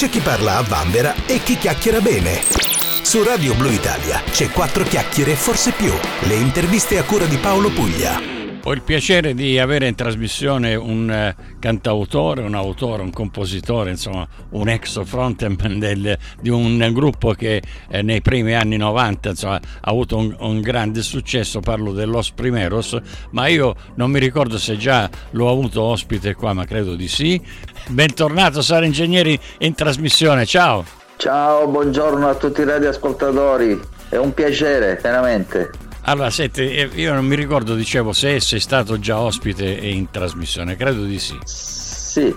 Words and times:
c'è 0.00 0.08
chi 0.08 0.20
parla 0.20 0.56
a 0.56 0.62
vanvera 0.62 1.14
e 1.26 1.42
chi 1.42 1.58
chiacchiera 1.58 2.00
bene. 2.00 2.40
Su 3.02 3.22
Radio 3.22 3.54
Blue 3.54 3.74
Italia 3.74 4.22
c'è 4.30 4.48
quattro 4.48 4.82
chiacchiere 4.82 5.32
e 5.32 5.36
forse 5.36 5.72
più. 5.72 5.92
Le 6.20 6.34
interviste 6.36 6.96
a 6.96 7.04
cura 7.04 7.26
di 7.26 7.36
Paolo 7.36 7.68
Puglia. 7.68 8.29
Ho 8.64 8.74
il 8.74 8.82
piacere 8.82 9.32
di 9.32 9.58
avere 9.58 9.88
in 9.88 9.94
trasmissione 9.94 10.74
un 10.74 11.10
eh, 11.10 11.34
cantautore, 11.58 12.42
un 12.42 12.54
autore, 12.54 13.00
un 13.00 13.10
compositore, 13.10 13.88
insomma 13.90 14.28
un 14.50 14.68
ex 14.68 15.02
frontman 15.02 15.78
del, 15.78 16.18
di 16.38 16.50
un 16.50 16.90
gruppo 16.92 17.32
che 17.32 17.62
eh, 17.88 18.02
nei 18.02 18.20
primi 18.20 18.54
anni 18.54 18.76
90 18.76 19.30
insomma, 19.30 19.54
ha 19.54 19.90
avuto 19.90 20.18
un, 20.18 20.36
un, 20.40 20.60
grande 20.60 21.00
successo, 21.00 21.60
parlo 21.60 21.92
dell'Os 21.92 22.32
Primeros, 22.32 23.00
ma 23.30 23.46
io 23.46 23.74
non 23.94 24.10
mi 24.10 24.18
ricordo 24.18 24.58
se 24.58 24.76
già 24.76 25.08
l'ho 25.30 25.48
avuto 25.48 25.80
ospite 25.80 26.34
qua, 26.34 26.52
ma 26.52 26.66
credo 26.66 26.94
di 26.96 27.08
sì. 27.08 27.40
Bentornato 27.88 28.60
Sara 28.60 28.84
Ingegneri 28.84 29.38
in 29.60 29.74
trasmissione, 29.74 30.44
ciao! 30.44 30.84
Ciao, 31.16 31.66
buongiorno 31.66 32.28
a 32.28 32.34
tutti 32.34 32.60
i 32.60 32.64
radioascoltatori, 32.64 33.80
è 34.10 34.16
un 34.16 34.34
piacere, 34.34 34.98
veramente. 35.02 35.88
Allora, 36.02 36.30
senti, 36.30 36.62
eh, 36.62 36.88
io 36.94 37.12
non 37.12 37.26
mi 37.26 37.36
ricordo, 37.36 37.74
dicevo, 37.74 38.12
se 38.12 38.40
sei 38.40 38.60
stato 38.60 38.98
già 38.98 39.18
ospite 39.20 39.64
in 39.64 40.10
trasmissione, 40.10 40.76
credo 40.76 41.04
di 41.04 41.18
sì. 41.18 41.38
Sì, 41.44 42.34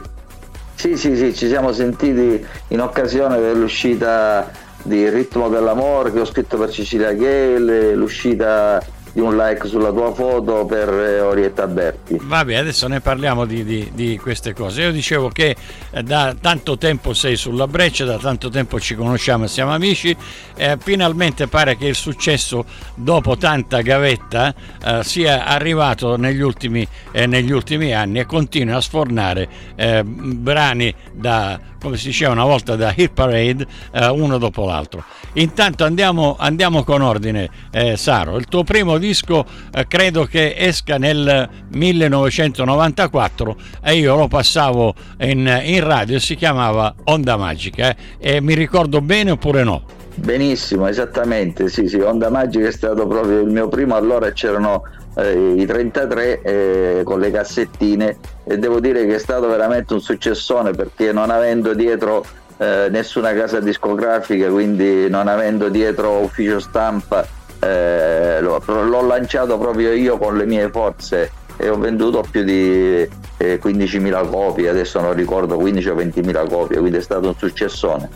sì, 0.75 0.97
sì, 0.97 1.15
sì, 1.15 1.33
ci 1.33 1.47
siamo 1.47 1.71
sentiti 1.71 2.45
in 2.67 2.81
occasione 2.81 3.39
dell'uscita 3.39 4.51
di 4.83 5.09
Ritmo 5.09 5.47
dell'Amore 5.47 6.11
che 6.11 6.19
ho 6.19 6.25
scritto 6.25 6.57
per 6.57 6.69
Cecilia 6.69 7.13
Gale, 7.13 7.95
l'uscita 7.95 8.85
di 9.13 9.19
un 9.19 9.37
like 9.37 9.67
sulla 9.67 9.91
tua 9.91 10.11
foto 10.11 10.65
per 10.65 10.89
eh, 10.89 11.19
Orietta 11.21 11.67
Berti. 11.67 12.17
Vabbè, 12.19 12.55
adesso 12.55 12.87
ne 12.87 12.99
parliamo 12.99 13.45
di, 13.45 13.63
di, 13.63 13.91
di, 13.93 14.17
queste 14.17 14.53
cose. 14.53 14.81
Io 14.81 14.91
dicevo 14.91 15.29
che 15.29 15.55
eh, 15.91 16.01
da 16.03 16.35
tanto 16.39 16.77
tempo 16.79 17.13
sei 17.13 17.35
sulla 17.35 17.67
breccia, 17.67 18.05
da 18.05 18.17
tanto 18.17 18.49
tempo 18.49 18.79
ci 18.79 18.95
conosciamo 18.95 19.45
siamo 19.45 19.71
amici, 19.71 20.15
eh, 20.55 20.77
finalmente 20.79 21.47
pare 21.47 21.77
che 21.77 21.85
il 21.85 21.95
successo 21.95 22.65
dopo 22.95 23.37
tanta 23.37 23.81
gavetta 23.81 24.53
eh, 24.83 25.03
sia 25.03 25.45
arrivato 25.45 26.17
negli 26.17 26.41
ultimi, 26.41 26.87
eh, 27.11 27.27
negli 27.27 27.51
ultimi, 27.51 27.93
anni 27.93 28.19
e 28.19 28.25
continua 28.25 28.77
a 28.77 28.81
sfornare 28.81 29.47
eh, 29.75 30.03
brani 30.03 30.93
da 31.11 31.59
come 31.83 31.97
si 31.97 32.07
diceva 32.07 32.31
una 32.31 32.45
volta 32.45 32.77
da 32.77 32.93
hit 32.95 33.11
parade, 33.11 33.67
eh, 33.91 34.07
uno 34.07 34.37
dopo 34.37 34.65
l'altro. 34.65 35.03
Intanto 35.33 35.83
andiamo, 35.83 36.37
andiamo 36.39 36.85
con 36.85 37.01
ordine, 37.01 37.49
eh, 37.71 37.97
Saro. 37.97 38.37
Il 38.37 38.45
tuo 38.45 38.63
primo 38.63 38.97
disco 38.97 39.45
eh, 39.73 39.85
credo 39.85 40.23
che 40.23 40.55
esca 40.57 40.97
nel 40.97 41.49
1994 41.69 43.55
e 43.83 43.95
io 43.95 44.15
lo 44.15 44.29
passavo 44.29 44.95
in, 45.19 45.61
in 45.65 45.83
radio, 45.83 46.17
si 46.19 46.35
chiamava 46.35 46.95
Onda 47.03 47.35
Magica. 47.35 47.89
Eh. 47.89 48.35
E 48.35 48.39
mi 48.41 48.53
ricordo 48.55 49.01
bene 49.01 49.31
oppure 49.31 49.63
no? 49.63 49.83
Benissimo, 50.15 50.87
esattamente, 50.87 51.67
sì, 51.69 51.87
sì, 51.87 51.97
Onda 51.97 52.29
Magica 52.29 52.67
è 52.67 52.71
stato 52.71 53.07
proprio 53.07 53.41
il 53.41 53.49
mio 53.49 53.67
primo, 53.67 53.95
allora 53.95 54.31
c'erano 54.31 54.83
eh, 55.15 55.53
i 55.57 55.65
33 55.65 56.41
eh, 56.41 57.01
con 57.03 57.19
le 57.19 57.31
cassettine 57.31 58.17
e 58.43 58.57
devo 58.57 58.79
dire 58.79 59.05
che 59.05 59.15
è 59.15 59.19
stato 59.19 59.47
veramente 59.47 59.93
un 59.93 60.01
successone 60.01 60.71
perché 60.71 61.11
non 61.11 61.29
avendo 61.29 61.73
dietro 61.73 62.25
eh, 62.57 62.87
nessuna 62.89 63.33
casa 63.33 63.59
discografica, 63.59 64.49
quindi 64.49 65.09
non 65.09 65.27
avendo 65.27 65.69
dietro 65.69 66.19
ufficio 66.19 66.59
stampa, 66.59 67.25
eh, 67.59 68.39
l'ho, 68.41 68.61
l'ho, 68.65 69.05
lanciato 69.05 69.57
proprio 69.57 69.91
io 69.93 70.17
con 70.17 70.37
le 70.37 70.45
mie 70.45 70.69
forze 70.69 71.31
e 71.57 71.69
ho 71.69 71.77
venduto 71.77 72.23
più 72.29 72.43
di 72.43 73.07
15.000 73.37 74.25
eh, 74.25 74.29
copie, 74.29 74.69
adesso 74.69 74.99
non 74.99 75.13
ricordo 75.13 75.57
15 75.57 75.89
o 75.89 75.95
20.000 75.95 76.49
copie, 76.49 76.79
quindi 76.79 76.97
è 76.97 77.01
stato 77.01 77.27
un 77.27 77.35
successone. 77.35 78.09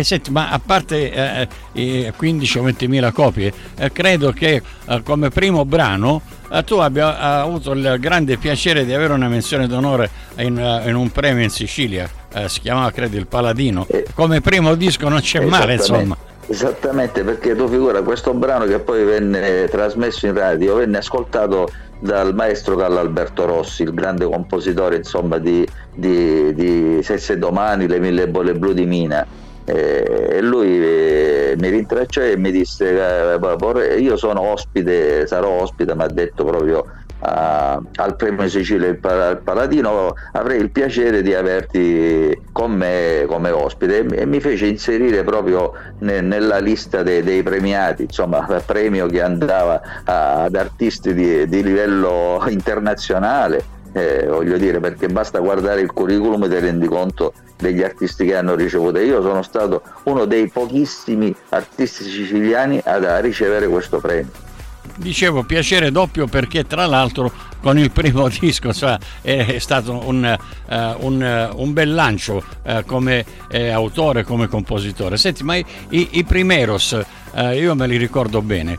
E 0.00 0.04
senti, 0.04 0.30
ma 0.30 0.48
a 0.48 0.58
parte 0.64 1.12
eh, 1.12 1.48
i 1.72 2.10
15 2.16 2.58
o 2.58 2.62
20 2.62 2.88
mila 2.88 3.12
copie, 3.12 3.52
eh, 3.76 3.92
credo 3.92 4.32
che 4.32 4.62
eh, 4.88 5.02
come 5.02 5.28
primo 5.28 5.66
brano 5.66 6.22
eh, 6.50 6.64
tu 6.64 6.76
abbia 6.76 7.18
avuto 7.18 7.72
il 7.72 7.98
grande 8.00 8.38
piacere 8.38 8.86
di 8.86 8.94
avere 8.94 9.12
una 9.12 9.28
menzione 9.28 9.66
d'onore 9.66 10.08
in, 10.36 10.58
eh, 10.58 10.88
in 10.88 10.94
un 10.94 11.10
premio 11.10 11.42
in 11.42 11.50
Sicilia, 11.50 12.08
eh, 12.32 12.48
si 12.48 12.60
chiamava 12.60 12.90
credo 12.92 13.18
il 13.18 13.26
Paladino. 13.26 13.86
Come 14.14 14.40
primo 14.40 14.74
disco 14.74 15.06
non 15.10 15.20
c'è 15.20 15.44
male, 15.44 15.74
insomma. 15.74 16.16
Esattamente, 16.46 17.22
perché 17.22 17.54
tu 17.54 17.68
figura 17.68 18.00
questo 18.00 18.32
brano 18.32 18.64
che 18.64 18.78
poi 18.78 19.04
venne 19.04 19.68
trasmesso 19.68 20.24
in 20.24 20.32
radio, 20.32 20.76
venne 20.76 20.96
ascoltato 20.96 21.70
dal 21.98 22.34
maestro 22.34 22.74
Carlo 22.74 23.00
Alberto 23.00 23.44
Rossi, 23.44 23.82
il 23.82 23.92
grande 23.92 24.24
compositore 24.24 24.96
insomma, 24.96 25.36
di, 25.36 25.68
di, 25.94 26.54
di 26.54 27.02
Sesse 27.02 27.36
Domani, 27.36 27.86
Le 27.86 27.98
Mille 27.98 28.28
Bolle 28.28 28.54
Blu 28.54 28.72
di 28.72 28.86
Mina 28.86 29.26
e 29.72 30.40
lui 30.40 30.82
eh, 30.82 31.54
mi 31.58 31.68
rintracciò 31.68 32.22
e 32.22 32.36
mi 32.36 32.50
disse 32.50 33.34
eh, 33.34 33.98
io 33.98 34.16
sono 34.16 34.40
ospite, 34.40 35.26
sarò 35.26 35.62
ospite, 35.62 35.94
mi 35.94 36.02
ha 36.02 36.08
detto 36.08 36.44
proprio 36.44 36.84
a, 37.20 37.80
al 37.96 38.16
premio 38.16 38.48
Sicilia 38.48 38.88
il 38.88 38.96
Paladino 38.96 40.14
avrei 40.32 40.60
il 40.60 40.70
piacere 40.70 41.22
di 41.22 41.34
averti 41.34 42.38
con 42.52 42.72
me 42.72 43.24
come 43.26 43.50
ospite 43.50 44.06
e 44.06 44.26
mi 44.26 44.40
fece 44.40 44.66
inserire 44.66 45.22
proprio 45.22 45.72
ne, 45.98 46.20
nella 46.20 46.58
lista 46.58 47.02
dei, 47.02 47.22
dei, 47.22 47.42
premiati 47.42 48.04
insomma 48.04 48.46
premio 48.64 49.06
che 49.06 49.22
andava 49.22 49.80
a, 50.04 50.44
ad 50.44 50.54
artisti 50.54 51.12
di, 51.12 51.46
di 51.46 51.62
livello 51.62 52.42
internazionale 52.48 53.78
eh, 53.92 54.26
voglio 54.26 54.56
dire 54.56 54.80
perché 54.80 55.08
basta 55.08 55.38
guardare 55.40 55.80
il 55.80 55.92
curriculum 55.92 56.44
e 56.44 56.48
ti 56.48 56.58
rendi 56.58 56.86
conto 56.86 57.32
degli 57.56 57.82
artisti 57.82 58.24
che 58.24 58.36
hanno 58.36 58.54
ricevuto. 58.54 58.98
Io 58.98 59.22
sono 59.22 59.42
stato 59.42 59.82
uno 60.04 60.24
dei 60.24 60.48
pochissimi 60.48 61.34
artisti 61.50 62.04
siciliani 62.04 62.80
ad, 62.84 63.04
ricevere 63.20 63.66
questo 63.68 63.98
premio. 63.98 64.48
Dicevo 64.96 65.44
piacere 65.44 65.90
doppio 65.90 66.26
perché 66.26 66.66
tra 66.66 66.86
l'altro 66.86 67.32
con 67.60 67.78
il 67.78 67.90
primo 67.90 68.28
disco 68.40 68.72
cioè, 68.72 68.98
è 69.22 69.58
stato 69.58 70.06
un, 70.06 70.38
uh, 70.68 70.74
un, 71.06 71.50
uh, 71.52 71.60
un 71.60 71.72
bel 71.72 71.94
lancio 71.94 72.42
uh, 72.62 72.84
come 72.84 73.24
autore, 73.72 74.24
come 74.24 74.46
compositore. 74.46 75.16
Senti, 75.16 75.42
ma 75.42 75.56
i, 75.56 75.66
i 75.88 76.24
Primeros 76.24 76.98
eh, 77.32 77.58
io 77.58 77.74
me 77.74 77.86
li 77.86 77.96
ricordo 77.96 78.42
bene, 78.42 78.76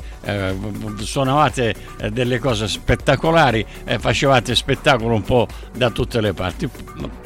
suonavate 0.98 1.74
delle 2.12 2.40
cose 2.40 2.68
spettacolari, 2.68 3.66
facevate 4.00 4.56
spettacolo 4.56 5.14
un 5.14 5.24
po' 5.24 5.48
da 5.74 5.90
tutte 5.90 6.20
le 6.22 6.34
parti, 6.34 6.70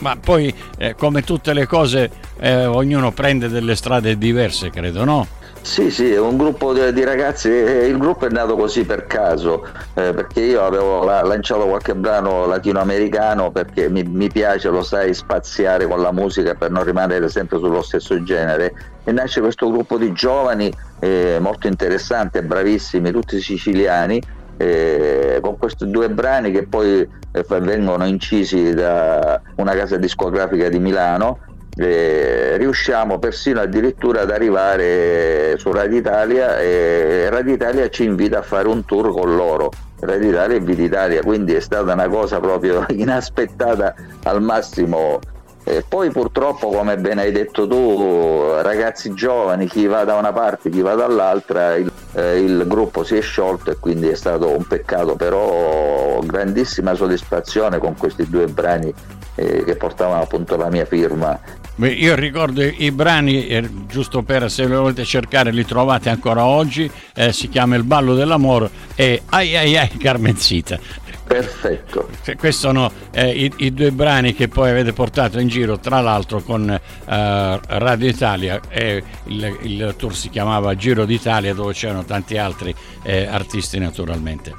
ma 0.01 0.15
poi 0.17 0.53
come 0.95 1.23
tutte 1.23 1.53
le 1.53 1.65
cose 1.65 2.11
ognuno 2.41 3.11
prende 3.11 3.47
delle 3.49 3.75
strade 3.75 4.17
diverse, 4.17 4.69
credo, 4.69 5.03
no? 5.03 5.27
Sì, 5.65 5.89
sì, 5.89 6.13
è 6.13 6.19
un 6.19 6.37
gruppo 6.37 6.73
di, 6.73 7.03
ragazzi, 7.03 7.49
il 7.49 7.97
gruppo 7.97 8.27
è 8.27 8.29
nato 8.29 8.55
così 8.55 8.85
per 8.85 9.07
caso, 9.07 9.65
eh, 9.95 10.13
perché 10.13 10.41
io 10.41 10.63
avevo 10.63 11.03
lanciato 11.03 11.65
qualche 11.65 11.95
brano 11.95 12.45
latinoamericano 12.45 13.49
perché 13.49 13.89
mi, 13.89 14.03
mi, 14.03 14.29
piace, 14.29 14.69
lo 14.69 14.83
sai, 14.83 15.15
spaziare 15.15 15.87
con 15.87 16.01
la 16.01 16.11
musica 16.11 16.53
per 16.53 16.69
non 16.69 16.83
rimanere 16.83 17.29
sempre 17.29 17.57
sullo 17.57 17.81
stesso 17.81 18.21
genere. 18.21 18.75
E 19.03 19.11
nasce 19.11 19.41
questo 19.41 19.71
gruppo 19.71 19.97
di 19.97 20.13
giovani 20.13 20.71
eh, 20.99 21.39
molto 21.41 21.65
interessanti 21.65 22.39
bravissimi, 22.43 23.09
tutti 23.09 23.41
siciliani, 23.41 24.21
eh, 24.57 25.39
con 25.41 25.57
questi 25.57 25.89
due 25.89 26.11
brani 26.11 26.51
che 26.51 26.67
poi 26.67 26.99
eh, 26.99 27.45
vengono 27.59 28.05
incisi 28.05 28.71
da 28.75 29.41
una 29.55 29.73
casa 29.73 29.97
discografica 29.97 30.69
di 30.69 30.77
Milano 30.77 31.39
eh, 31.77 32.55
riusciamo 32.57 33.19
persino 33.19 33.59
addirittura 33.59 34.21
ad 34.21 34.31
arrivare 34.31 35.57
su 35.57 35.71
Radio 35.71 35.97
Italia 35.97 36.57
e 36.59 37.29
Radio 37.29 37.53
Italia 37.53 37.89
ci 37.89 38.05
invita 38.05 38.39
a 38.39 38.41
fare 38.41 38.67
un 38.67 38.85
tour 38.85 39.11
con 39.11 39.35
loro. 39.35 39.71
Radio 39.99 40.29
Italia 40.29 40.57
e 40.57 40.59
Vita 40.59 40.81
Italia, 40.81 41.21
quindi 41.21 41.53
è 41.53 41.59
stata 41.59 41.93
una 41.93 42.07
cosa 42.07 42.39
proprio 42.39 42.85
inaspettata 42.91 43.95
al 44.23 44.41
massimo. 44.41 45.19
E 45.67 45.83
poi 45.87 46.11
purtroppo, 46.11 46.69
come 46.69 46.95
ben 46.97 47.17
hai 47.17 47.31
detto 47.31 47.67
tu, 47.67 48.61
ragazzi 48.61 49.13
giovani, 49.15 49.67
chi 49.67 49.87
va 49.87 50.03
da 50.03 50.15
una 50.15 50.31
parte, 50.31 50.69
chi 50.69 50.81
va 50.81 50.93
dall'altra, 50.93 51.75
il, 51.75 51.91
eh, 52.13 52.39
il 52.39 52.65
gruppo 52.67 53.03
si 53.03 53.17
è 53.17 53.21
sciolto 53.21 53.71
e 53.71 53.77
quindi 53.79 54.07
è 54.09 54.15
stato 54.15 54.47
un 54.47 54.63
peccato, 54.67 55.15
però 55.15 56.19
grandissima 56.19 56.93
soddisfazione 56.93 57.79
con 57.79 57.95
questi 57.97 58.29
due 58.29 58.45
brani 58.45 58.93
eh, 59.33 59.63
che 59.63 59.75
portavano 59.75 60.21
appunto 60.21 60.55
la 60.55 60.69
mia 60.69 60.85
firma 60.85 61.39
io 61.77 62.15
ricordo 62.15 62.61
i 62.63 62.91
brani, 62.91 63.47
eh, 63.47 63.69
giusto 63.87 64.21
per 64.21 64.49
se 64.49 64.65
lo 64.65 64.81
volete 64.81 65.03
cercare, 65.03 65.51
li 65.51 65.65
trovate 65.65 66.09
ancora 66.09 66.45
oggi. 66.45 66.89
Eh, 67.13 67.33
si 67.33 67.49
chiama 67.49 67.75
Il 67.75 67.83
ballo 67.83 68.15
dell'amore 68.15 68.69
e 68.95 69.21
Ai 69.29 69.55
ai 69.55 69.77
ai 69.77 69.89
Carmencita. 69.97 70.79
Perfetto. 71.27 72.07
Questi 72.37 72.61
sono 72.61 72.91
eh, 73.11 73.31
i, 73.31 73.51
i, 73.57 73.73
due 73.73 73.91
brani 73.91 74.35
che 74.35 74.47
poi 74.47 74.69
avete 74.69 74.93
portato 74.93 75.39
in 75.39 75.47
giro, 75.47 75.79
tra 75.79 75.99
l'altro 75.99 76.41
con 76.41 76.69
eh, 76.69 76.79
Radio 77.05 78.07
Italia. 78.07 78.61
e 78.69 79.03
il, 79.25 79.57
il, 79.63 79.95
tour 79.97 80.15
si 80.15 80.29
chiamava 80.29 80.75
Giro 80.75 81.05
d'Italia, 81.05 81.53
dove 81.55 81.73
c'erano 81.73 82.05
tanti 82.05 82.37
altri 82.37 82.73
eh, 83.01 83.25
artisti, 83.25 83.79
naturalmente. 83.79 84.53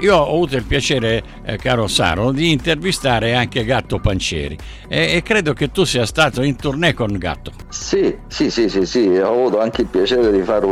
Io 0.00 0.16
ho 0.16 0.28
avuto 0.28 0.56
il 0.56 0.64
piacere, 0.64 1.22
eh, 1.44 1.56
caro 1.56 1.86
Saro, 1.86 2.30
di 2.30 2.50
intervistare 2.52 3.34
anche 3.34 3.64
Gatto 3.64 3.98
Pancieri 3.98 4.56
e, 4.88 5.14
e, 5.14 5.22
credo 5.22 5.52
che 5.52 5.70
tu 5.70 5.84
sia 5.84 6.06
stato 6.06 6.42
in 6.42 6.56
tournée 6.56 6.94
con 6.94 7.16
Gatto. 7.16 7.52
Sì, 7.68 8.16
sì, 8.28 8.50
sì, 8.50 8.68
sì, 8.68 8.86
sì. 8.86 9.08
ho 9.18 9.32
avuto 9.32 9.60
anche 9.60 9.82
il 9.82 9.88
piacere 9.88 10.30
di 10.30 10.42
fare 10.42 10.66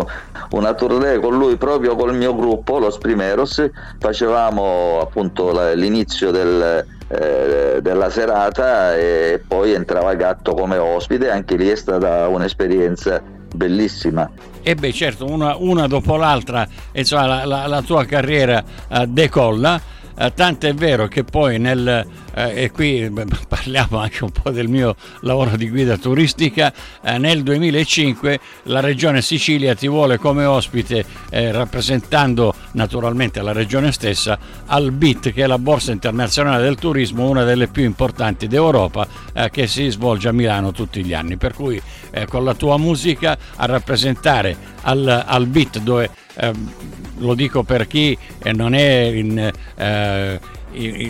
una 0.51 0.75
tournée 0.75 1.19
con 1.19 1.37
lui 1.37 1.57
proprio 1.57 1.97
col 1.97 2.15
mio 2.15 2.35
gruppo, 2.35 2.79
Los 2.79 2.99
Primeros, 2.99 3.69
facevamo 3.99 5.01
appunto 5.01 5.53
l'inizio 5.75 6.31
del, 6.31 6.85
eh, 7.09 7.79
della 7.81 8.11
serata 8.11 8.97
e 8.97 9.43
poi 9.47 9.73
entrava 9.73 10.15
Gatto 10.15 10.55
come 10.55 10.77
ospite, 10.77 11.31
anche 11.31 11.57
lì 11.57 11.69
è 11.69 11.77
stata 11.77 12.29
un'esperienza 12.29 13.23
bellissima. 13.55 14.31
E 14.69 14.75
beh 14.75 14.93
certo, 14.93 15.27
una, 15.27 15.55
una 15.57 15.87
dopo 15.87 16.17
l'altra, 16.17 16.67
insomma, 16.91 17.27
la, 17.27 17.45
la, 17.45 17.67
la 17.69 17.83
tua 17.83 18.05
carriera 18.05 18.65
uh, 18.89 19.05
decolla 19.07 19.81
eh, 20.19 20.33
tanto 20.35 20.67
è 20.67 20.75
vero 20.75 21.09
che 21.09 21.25
poi 21.25 21.59
nel, 21.59 22.07
eh, 22.35 22.63
e 22.65 22.71
qui 22.71 23.11
parliamo 23.49 23.99
anche 23.99 24.25
un 24.25 24.31
po' 24.31 24.51
del 24.51 24.69
mio 24.69 24.97
lavoro 25.21 25.57
di 25.57 25.69
guida 25.69 25.97
turistica, 25.97 26.73
eh, 27.03 27.19
nel 27.19 27.43
2005 27.43 28.41
la 28.65 28.81
regione 28.81 29.21
Sicilia 29.21 29.75
ti 29.75 29.89
vuole 29.89 30.19
come 30.19 30.45
ospite 30.45 31.05
eh, 31.31 31.53
rappresentando 31.53 32.55
naturalmente 32.73 33.43
la 33.43 33.53
regione 33.53 33.93
stessa 33.93 34.39
al 34.67 34.91
BIT 34.93 35.33
che 35.33 35.45
è 35.45 35.47
la 35.47 35.59
borsa 35.59 35.93
internazionale 35.93 36.63
del 36.63 36.77
turismo, 36.77 37.29
una 37.29 37.45
delle 37.45 37.69
più 37.69 37.85
importanti 37.85 38.47
d'Europa 38.47 39.07
eh, 39.35 39.51
che 39.51 39.67
si 39.67 39.89
svolge 39.91 40.29
a 40.29 40.33
Milano 40.33 40.73
tutti 40.73 41.05
gli 41.05 41.13
anni. 41.13 41.37
Per 41.37 41.53
cui 41.53 41.81
con 42.29 42.45
la 42.45 42.55
tua 42.55 42.79
musica 42.79 43.37
a 43.57 43.67
rappresentare 43.67 44.57
al, 44.83 45.25
al 45.27 45.47
BIT 45.47 45.81
dove 45.81 46.11
Ehm, 46.37 46.73
lo 47.19 47.35
dico 47.35 47.63
per 47.63 47.87
chi 47.87 48.17
eh, 48.43 48.53
non 48.53 48.75
è 48.75 49.03
in, 49.05 49.51
eh, 49.77 50.41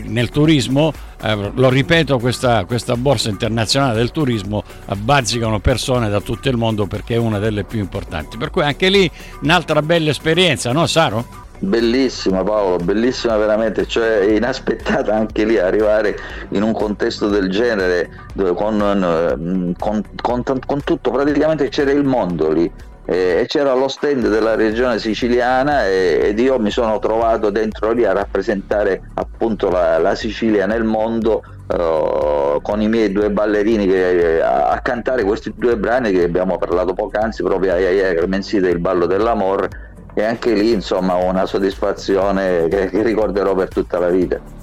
nel 0.05 0.28
turismo, 0.31 0.93
eh, 1.23 1.50
lo 1.55 1.69
ripeto, 1.69 2.19
questa, 2.19 2.64
questa, 2.64 2.96
borsa 2.96 3.28
internazionale 3.28 3.96
del 3.96 4.12
turismo 4.12 4.62
bazzicano 4.96 5.58
persone 5.58 6.08
da 6.08 6.20
tutto 6.20 6.49
il 6.49 6.56
mondo 6.56 6.87
perché 6.87 7.14
è 7.14 7.19
una 7.19 7.38
delle 7.38 7.64
più 7.64 7.81
importanti. 7.81 8.37
Per 8.37 8.50
cui 8.50 8.62
anche 8.62 8.88
lì 8.88 9.11
un'altra 9.43 9.82
bella 9.82 10.11
esperienza, 10.11 10.73
no 10.73 10.87
Saro? 10.87 11.44
Bellissima 11.58 12.43
Paolo, 12.43 12.76
bellissima 12.76 13.34
veramente, 13.38 13.87
cioè 13.87 14.25
inaspettata 14.25 15.14
anche 15.14 15.44
lì 15.46 15.58
arrivare 15.58 16.14
in 16.50 16.62
un 16.62 16.73
contesto 16.73 17.28
del 17.28 17.49
genere 17.49 18.11
dove 18.34 18.52
con, 18.52 19.75
con, 19.78 20.05
con, 20.20 20.43
con 20.67 20.84
tutto 20.84 21.11
praticamente 21.11 21.69
c'era 21.70 21.93
il 21.93 22.05
mondo 22.05 22.52
lì, 22.52 22.70
e 23.08 23.44
c'era 23.47 23.73
lo 23.73 23.87
stand 23.87 24.29
della 24.29 24.56
regione 24.56 24.99
siciliana 24.99 25.87
ed 25.87 26.38
io 26.41 26.58
mi 26.58 26.70
sono 26.70 26.99
trovato 26.99 27.50
dentro 27.50 27.93
lì 27.93 28.05
a 28.05 28.12
rappresentare 28.12 29.00
appunto 29.14 29.70
la, 29.70 29.99
la 29.99 30.17
Sicilia 30.17 30.67
nel 30.67 30.82
mondo 30.82 31.41
uh, 31.69 32.61
con 32.61 32.81
i 32.81 32.88
miei 32.88 33.12
due 33.12 33.31
ballerini 33.31 33.87
che, 33.87 34.43
a, 34.43 34.70
a, 34.70 34.81
cantare 34.81 35.23
questi 35.23 35.53
due 35.56 35.76
brani 35.76 36.11
che 36.11 36.25
abbiamo 36.25 36.58
parlato 36.58 36.94
poc'anzi 36.94 37.44
proprio 37.44 37.75
a 37.75 37.79
Iaia 37.79 38.12
Clemensita 38.12 38.69
il 38.69 38.81
ballo 38.81 39.06
dell'amore 39.06 39.69
e 40.12 40.25
anche 40.25 40.52
lì 40.52 40.73
insomma 40.73 41.14
una 41.14 41.47
soddisfazione 41.47 42.67
che, 42.69 42.88
che 42.91 43.02
ricorderò 43.02 43.55
per 43.55 43.69
tutta 43.69 44.00
la 44.00 44.09
vita. 44.09 44.56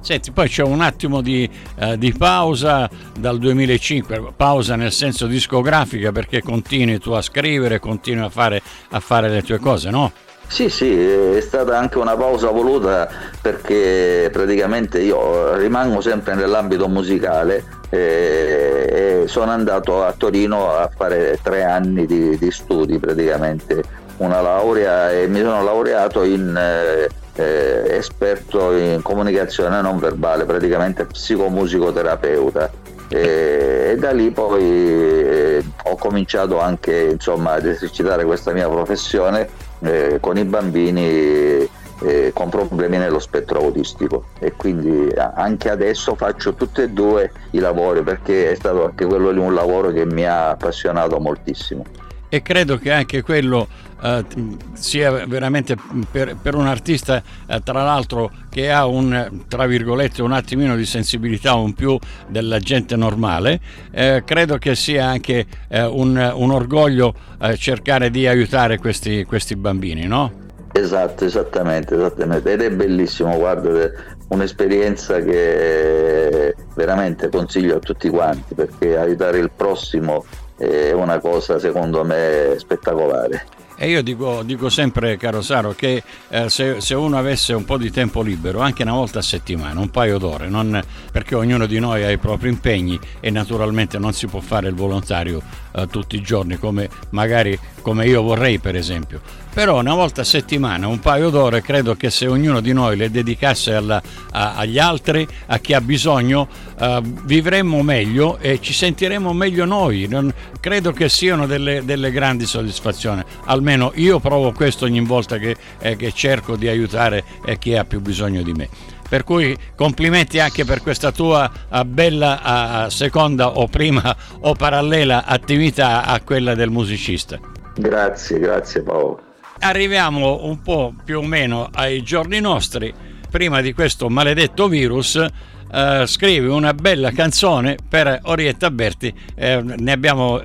Senti, 0.00 0.32
poi 0.32 0.48
c'è 0.48 0.62
un 0.62 0.80
attimo 0.80 1.20
di, 1.20 1.48
uh, 1.78 1.96
di, 1.96 2.12
pausa 2.12 2.88
dal 3.18 3.38
2005, 3.38 4.32
pausa 4.34 4.74
nel 4.74 4.92
senso 4.92 5.26
discografica 5.26 6.10
perché 6.10 6.42
continui 6.42 6.98
tu 6.98 7.10
a 7.12 7.20
scrivere, 7.20 7.78
continui 7.78 8.24
a 8.24 8.30
fare, 8.30 8.62
a 8.90 9.00
fare 9.00 9.28
le 9.28 9.42
tue 9.42 9.58
cose, 9.58 9.90
no? 9.90 10.10
Sì, 10.46 10.68
sì, 10.68 10.90
è 10.92 11.40
stata 11.40 11.78
anche 11.78 11.98
una 11.98 12.16
pausa 12.16 12.50
voluta 12.50 13.08
perché 13.40 14.30
praticamente 14.32 15.00
io 15.00 15.54
rimango 15.56 16.00
sempre 16.00 16.34
nell'ambito 16.34 16.88
musicale 16.88 17.62
e, 17.88 19.24
sono 19.26 19.52
andato 19.52 20.02
a 20.02 20.12
Torino 20.12 20.72
a 20.72 20.90
fare 20.92 21.38
tre 21.40 21.62
anni 21.62 22.04
di, 22.04 22.36
di 22.36 22.50
studi 22.50 22.98
praticamente, 22.98 23.80
una 24.16 24.40
laurea 24.40 25.12
e 25.12 25.28
mi 25.28 25.38
sono 25.38 25.62
laureato 25.62 26.24
in 26.24 26.56
eh, 26.56 27.08
eh, 27.34 27.96
esperto 27.96 28.72
in 28.76 29.00
comunicazione 29.02 29.80
non 29.80 29.98
verbale, 29.98 30.44
praticamente 30.44 31.04
psicomusicoterapeuta. 31.04 32.70
E, 33.08 33.90
e 33.90 33.96
da 33.96 34.12
lì 34.12 34.30
poi 34.30 34.62
eh, 34.62 35.64
ho 35.84 35.96
cominciato 35.96 36.60
anche 36.60 37.08
insomma, 37.12 37.52
ad 37.52 37.66
esercitare 37.66 38.24
questa 38.24 38.52
mia 38.52 38.68
professione 38.68 39.48
eh, 39.80 40.18
con 40.20 40.36
i 40.36 40.44
bambini 40.44 41.68
eh, 42.02 42.30
con 42.32 42.48
problemi 42.48 42.96
nello 42.96 43.18
spettro 43.18 43.60
autistico 43.60 44.26
e 44.38 44.52
quindi 44.52 45.12
anche 45.14 45.68
adesso 45.70 46.14
faccio 46.14 46.54
tutti 46.54 46.82
e 46.82 46.88
due 46.88 47.30
i 47.50 47.58
lavori 47.58 48.02
perché 48.02 48.52
è 48.52 48.54
stato 48.54 48.86
anche 48.86 49.04
quello 49.04 49.30
lì 49.30 49.38
un 49.38 49.54
lavoro 49.54 49.90
che 49.90 50.06
mi 50.06 50.24
ha 50.24 50.50
appassionato 50.50 51.18
moltissimo 51.20 51.84
e 52.30 52.40
credo 52.42 52.78
che 52.78 52.92
anche 52.92 53.22
quello 53.22 53.68
eh, 54.02 54.24
sia 54.72 55.26
veramente 55.26 55.76
per, 56.10 56.36
per 56.40 56.54
un 56.54 56.66
artista 56.66 57.22
eh, 57.46 57.60
tra 57.62 57.82
l'altro 57.82 58.30
che 58.48 58.70
ha 58.70 58.86
un 58.86 59.42
tra 59.48 59.66
virgolette 59.66 60.22
un 60.22 60.32
attimino 60.32 60.76
di 60.76 60.86
sensibilità 60.86 61.54
un 61.54 61.74
più 61.74 61.98
della 62.28 62.58
gente 62.60 62.96
normale 62.96 63.60
eh, 63.90 64.22
credo 64.24 64.56
che 64.56 64.74
sia 64.74 65.06
anche 65.06 65.44
eh, 65.68 65.82
un, 65.82 66.32
un, 66.34 66.50
orgoglio 66.50 67.12
eh, 67.42 67.56
cercare 67.56 68.10
di 68.10 68.26
aiutare 68.26 68.78
questi, 68.78 69.24
questi 69.24 69.56
bambini 69.56 70.06
no? 70.06 70.48
Esatto, 70.72 71.24
esattamente, 71.24 71.96
esattamente, 71.96 72.52
ed 72.52 72.62
è 72.62 72.70
bellissimo, 72.70 73.36
guarda, 73.36 73.90
un'esperienza 74.28 75.20
che 75.20 76.54
veramente 76.76 77.28
consiglio 77.28 77.76
a 77.76 77.78
tutti 77.80 78.08
quanti 78.08 78.54
perché 78.54 78.96
aiutare 78.96 79.38
il 79.38 79.50
prossimo 79.54 80.24
è 80.60 80.92
una 80.92 81.18
cosa 81.20 81.58
secondo 81.58 82.04
me 82.04 82.54
spettacolare. 82.58 83.59
E 83.82 83.88
io 83.88 84.02
dico, 84.02 84.42
dico, 84.42 84.68
sempre, 84.68 85.16
caro 85.16 85.40
Saro, 85.40 85.72
che 85.72 86.02
eh, 86.28 86.50
se, 86.50 86.82
se, 86.82 86.94
uno 86.94 87.16
avesse 87.16 87.54
un 87.54 87.64
po' 87.64 87.78
di 87.78 87.90
tempo 87.90 88.20
libero, 88.20 88.60
anche 88.60 88.82
una 88.82 88.92
volta 88.92 89.20
a 89.20 89.22
settimana, 89.22 89.80
un 89.80 89.88
paio 89.88 90.18
d'ore, 90.18 90.50
non, 90.50 90.78
perché 91.10 91.34
ognuno 91.34 91.64
di 91.64 91.78
noi 91.78 92.04
ha 92.04 92.10
i 92.10 92.18
propri 92.18 92.50
impegni 92.50 93.00
e 93.20 93.30
naturalmente 93.30 93.98
non 93.98 94.12
si 94.12 94.26
può 94.26 94.40
fare 94.40 94.68
il 94.68 94.74
volontario 94.74 95.40
eh, 95.72 95.86
tutti 95.86 96.16
i 96.16 96.20
giorni 96.20 96.58
come 96.58 96.90
magari 97.10 97.58
come 97.80 98.06
io 98.06 98.22
vorrei 98.22 98.58
per 98.58 98.76
esempio. 98.76 99.20
Però 99.52 99.80
una 99.80 99.94
volta 99.94 100.20
a 100.20 100.24
settimana, 100.24 100.86
un 100.86 101.00
paio 101.00 101.28
d'ore, 101.28 101.60
credo 101.60 101.96
che 101.96 102.08
se 102.08 102.28
ognuno 102.28 102.60
di 102.60 102.72
noi 102.72 102.96
le 102.96 103.10
dedicasse 103.10 103.74
alla, 103.74 104.00
a, 104.30 104.54
agli 104.54 104.78
altri, 104.78 105.26
a 105.46 105.58
chi 105.58 105.72
ha 105.74 105.80
bisogno, 105.80 106.46
uh, 106.78 107.00
vivremmo 107.24 107.82
meglio 107.82 108.38
e 108.38 108.60
ci 108.60 108.72
sentiremmo 108.72 109.32
meglio 109.32 109.64
noi. 109.64 110.06
Non, 110.08 110.32
credo 110.60 110.92
che 110.92 111.08
siano 111.08 111.46
delle, 111.46 111.84
delle, 111.84 112.12
grandi 112.12 112.46
soddisfazioni. 112.46 113.24
Almeno 113.46 113.69
io 113.94 114.18
provo 114.20 114.52
questo 114.52 114.84
ogni 114.84 115.00
volta 115.00 115.38
che, 115.38 115.56
eh, 115.78 115.96
che 115.96 116.12
cerco 116.12 116.56
di 116.56 116.68
aiutare 116.68 117.24
eh, 117.44 117.58
chi 117.58 117.76
ha 117.76 117.84
più 117.84 118.00
bisogno 118.00 118.42
di 118.42 118.52
me. 118.52 118.68
Per 119.08 119.24
cui 119.24 119.56
complimenti 119.74 120.38
anche 120.38 120.64
per 120.64 120.82
questa 120.82 121.10
tua 121.10 121.50
uh, 121.68 121.84
bella 121.84 122.84
uh, 122.84 122.88
seconda 122.90 123.58
o 123.58 123.66
prima 123.66 124.16
o 124.42 124.54
parallela 124.54 125.24
attività 125.24 126.04
a 126.04 126.20
quella 126.20 126.54
del 126.54 126.70
musicista. 126.70 127.36
Grazie, 127.74 128.38
grazie 128.38 128.82
Paolo. 128.82 129.20
Arriviamo 129.58 130.44
un 130.44 130.62
po' 130.62 130.94
più 131.04 131.18
o 131.18 131.22
meno 131.22 131.68
ai 131.72 132.02
giorni 132.02 132.38
nostri. 132.38 132.94
Prima 133.28 133.60
di 133.60 133.72
questo 133.72 134.08
maledetto 134.08 134.68
virus, 134.68 135.14
uh, 135.14 136.06
scrivi 136.06 136.46
una 136.46 136.72
bella 136.72 137.10
canzone 137.10 137.76
per 137.88 138.20
Orietta 138.22 138.70
Berti, 138.70 139.12
eh, 139.34 139.60
ne 139.60 139.92
abbiamo 139.92 140.40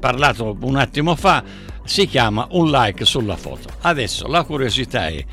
parlato 0.00 0.56
un 0.58 0.76
attimo 0.76 1.14
fa, 1.16 1.44
si 1.90 2.06
chiama 2.06 2.46
Un 2.50 2.70
like 2.70 3.04
sulla 3.04 3.36
foto. 3.36 3.68
Adesso 3.80 4.28
la 4.28 4.44
curiosità 4.44 5.08
è 5.08 5.24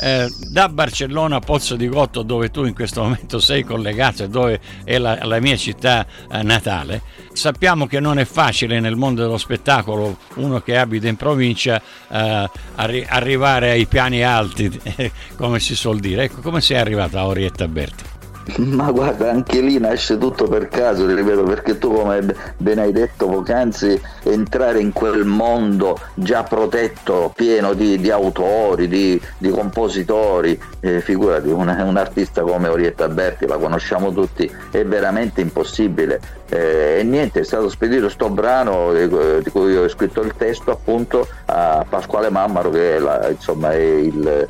eh, 0.00 0.32
da 0.50 0.68
Barcellona 0.68 1.36
a 1.36 1.40
Pozzo 1.40 1.74
di 1.74 1.88
Gotto 1.88 2.22
dove 2.22 2.52
tu 2.52 2.64
in 2.64 2.72
questo 2.72 3.02
momento 3.02 3.40
sei 3.40 3.64
collegato 3.64 4.22
e 4.22 4.28
dove 4.28 4.60
è 4.84 4.96
la, 4.98 5.24
la 5.24 5.40
mia 5.40 5.56
città 5.56 6.06
eh, 6.30 6.42
natale 6.42 7.02
sappiamo 7.32 7.86
che 7.86 7.98
non 7.98 8.18
è 8.18 8.24
facile 8.24 8.78
nel 8.78 8.94
mondo 8.94 9.22
dello 9.22 9.38
spettacolo 9.38 10.18
uno 10.34 10.60
che 10.60 10.76
abita 10.76 11.08
in 11.08 11.16
provincia 11.16 11.80
eh, 12.08 12.50
arri- 12.76 13.06
arrivare 13.08 13.70
ai 13.70 13.86
piani 13.86 14.22
alti 14.22 14.70
come 15.36 15.58
si 15.58 15.74
suol 15.74 15.98
dire 15.98 16.24
ecco 16.24 16.40
come 16.40 16.60
sei 16.60 16.78
arrivata 16.78 17.20
a 17.20 17.26
Orietta 17.26 17.66
Berti 17.66 18.13
ma 18.58 18.90
guarda, 18.90 19.30
anche 19.30 19.60
lì 19.60 19.78
nasce 19.78 20.18
tutto 20.18 20.46
per 20.46 20.68
caso, 20.68 21.06
ripeto, 21.06 21.42
perché 21.44 21.78
tu 21.78 21.92
come 21.92 22.24
ben 22.56 22.78
hai 22.78 22.92
detto 22.92 23.26
poc'anzi, 23.26 24.00
entrare 24.24 24.80
in 24.80 24.92
quel 24.92 25.24
mondo 25.24 25.98
già 26.14 26.42
protetto, 26.42 27.32
pieno 27.34 27.72
di, 27.72 27.98
di 27.98 28.10
autori, 28.10 28.86
di, 28.86 29.20
di 29.38 29.48
compositori, 29.48 30.60
eh, 30.80 31.00
figurati, 31.00 31.48
un, 31.48 31.68
un, 31.68 31.96
artista 31.96 32.42
come 32.42 32.68
Orietta 32.68 33.08
Berti, 33.08 33.46
la 33.46 33.56
conosciamo 33.56 34.12
tutti, 34.12 34.50
è 34.70 34.84
veramente 34.84 35.40
impossibile. 35.40 36.20
Eh, 36.48 36.98
e 36.98 37.02
niente, 37.02 37.40
è 37.40 37.44
stato 37.44 37.70
spedito 37.70 38.10
sto 38.10 38.28
brano 38.28 38.92
eh, 38.92 39.40
di 39.42 39.50
cui 39.50 39.74
ho 39.74 39.88
scritto 39.88 40.20
il 40.20 40.34
testo 40.36 40.70
appunto 40.70 41.26
a 41.46 41.84
Pasquale 41.88 42.28
Mammaro 42.28 42.68
che 42.70 42.96
è, 42.96 42.98
la, 42.98 43.28
insomma, 43.30 43.72
è 43.72 43.80
il 43.80 44.48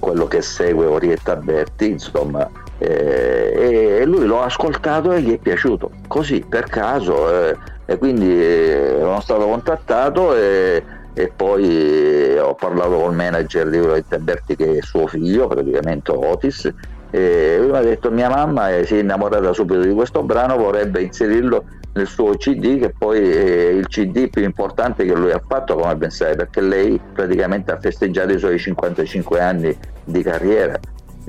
quello 0.00 0.26
che 0.26 0.42
segue 0.42 0.86
Orietta 0.86 1.36
Berti, 1.36 1.90
insomma, 1.90 2.50
e 2.78 4.02
lui 4.04 4.24
l'ho 4.24 4.42
ascoltato 4.42 5.12
e 5.12 5.20
gli 5.20 5.34
è 5.34 5.38
piaciuto, 5.38 5.90
così 6.06 6.44
per 6.48 6.64
caso, 6.64 7.30
eh, 7.32 7.56
e 7.84 7.98
quindi 7.98 8.30
eh, 8.30 8.96
sono 9.00 9.20
stato 9.20 9.46
contattato 9.46 10.34
e, 10.34 10.82
e 11.14 11.32
poi 11.34 12.38
ho 12.38 12.54
parlato 12.54 12.90
col 12.90 13.14
manager 13.14 13.68
di 13.68 13.78
Orietta 13.78 14.18
Berti 14.18 14.56
che 14.56 14.78
è 14.78 14.82
suo 14.82 15.06
figlio, 15.06 15.48
praticamente 15.48 16.12
Otis, 16.12 16.72
e 17.10 17.56
lui 17.58 17.70
mi 17.70 17.76
ha 17.76 17.82
detto 17.82 18.10
mia 18.10 18.28
mamma 18.28 18.68
si 18.84 18.96
è 18.96 19.00
innamorata 19.00 19.52
subito 19.52 19.80
di 19.80 19.94
questo 19.94 20.22
brano, 20.22 20.56
vorrebbe 20.56 21.00
inserirlo 21.00 21.64
nel 21.94 22.06
suo 22.06 22.36
CD 22.36 22.78
che 22.78 22.94
poi 22.96 23.18
è 23.18 23.68
il 23.70 23.88
CD 23.88 24.28
più 24.28 24.44
importante 24.44 25.04
che 25.04 25.14
lui 25.14 25.32
ha 25.32 25.42
fatto 25.44 25.74
come 25.74 25.96
ben 25.96 26.10
sai 26.10 26.36
perché 26.36 26.60
lei 26.60 27.00
praticamente 27.12 27.72
ha 27.72 27.78
festeggiato 27.80 28.32
i 28.32 28.38
suoi 28.38 28.58
55 28.58 29.40
anni 29.40 29.76
di 30.04 30.22
carriera 30.22 30.78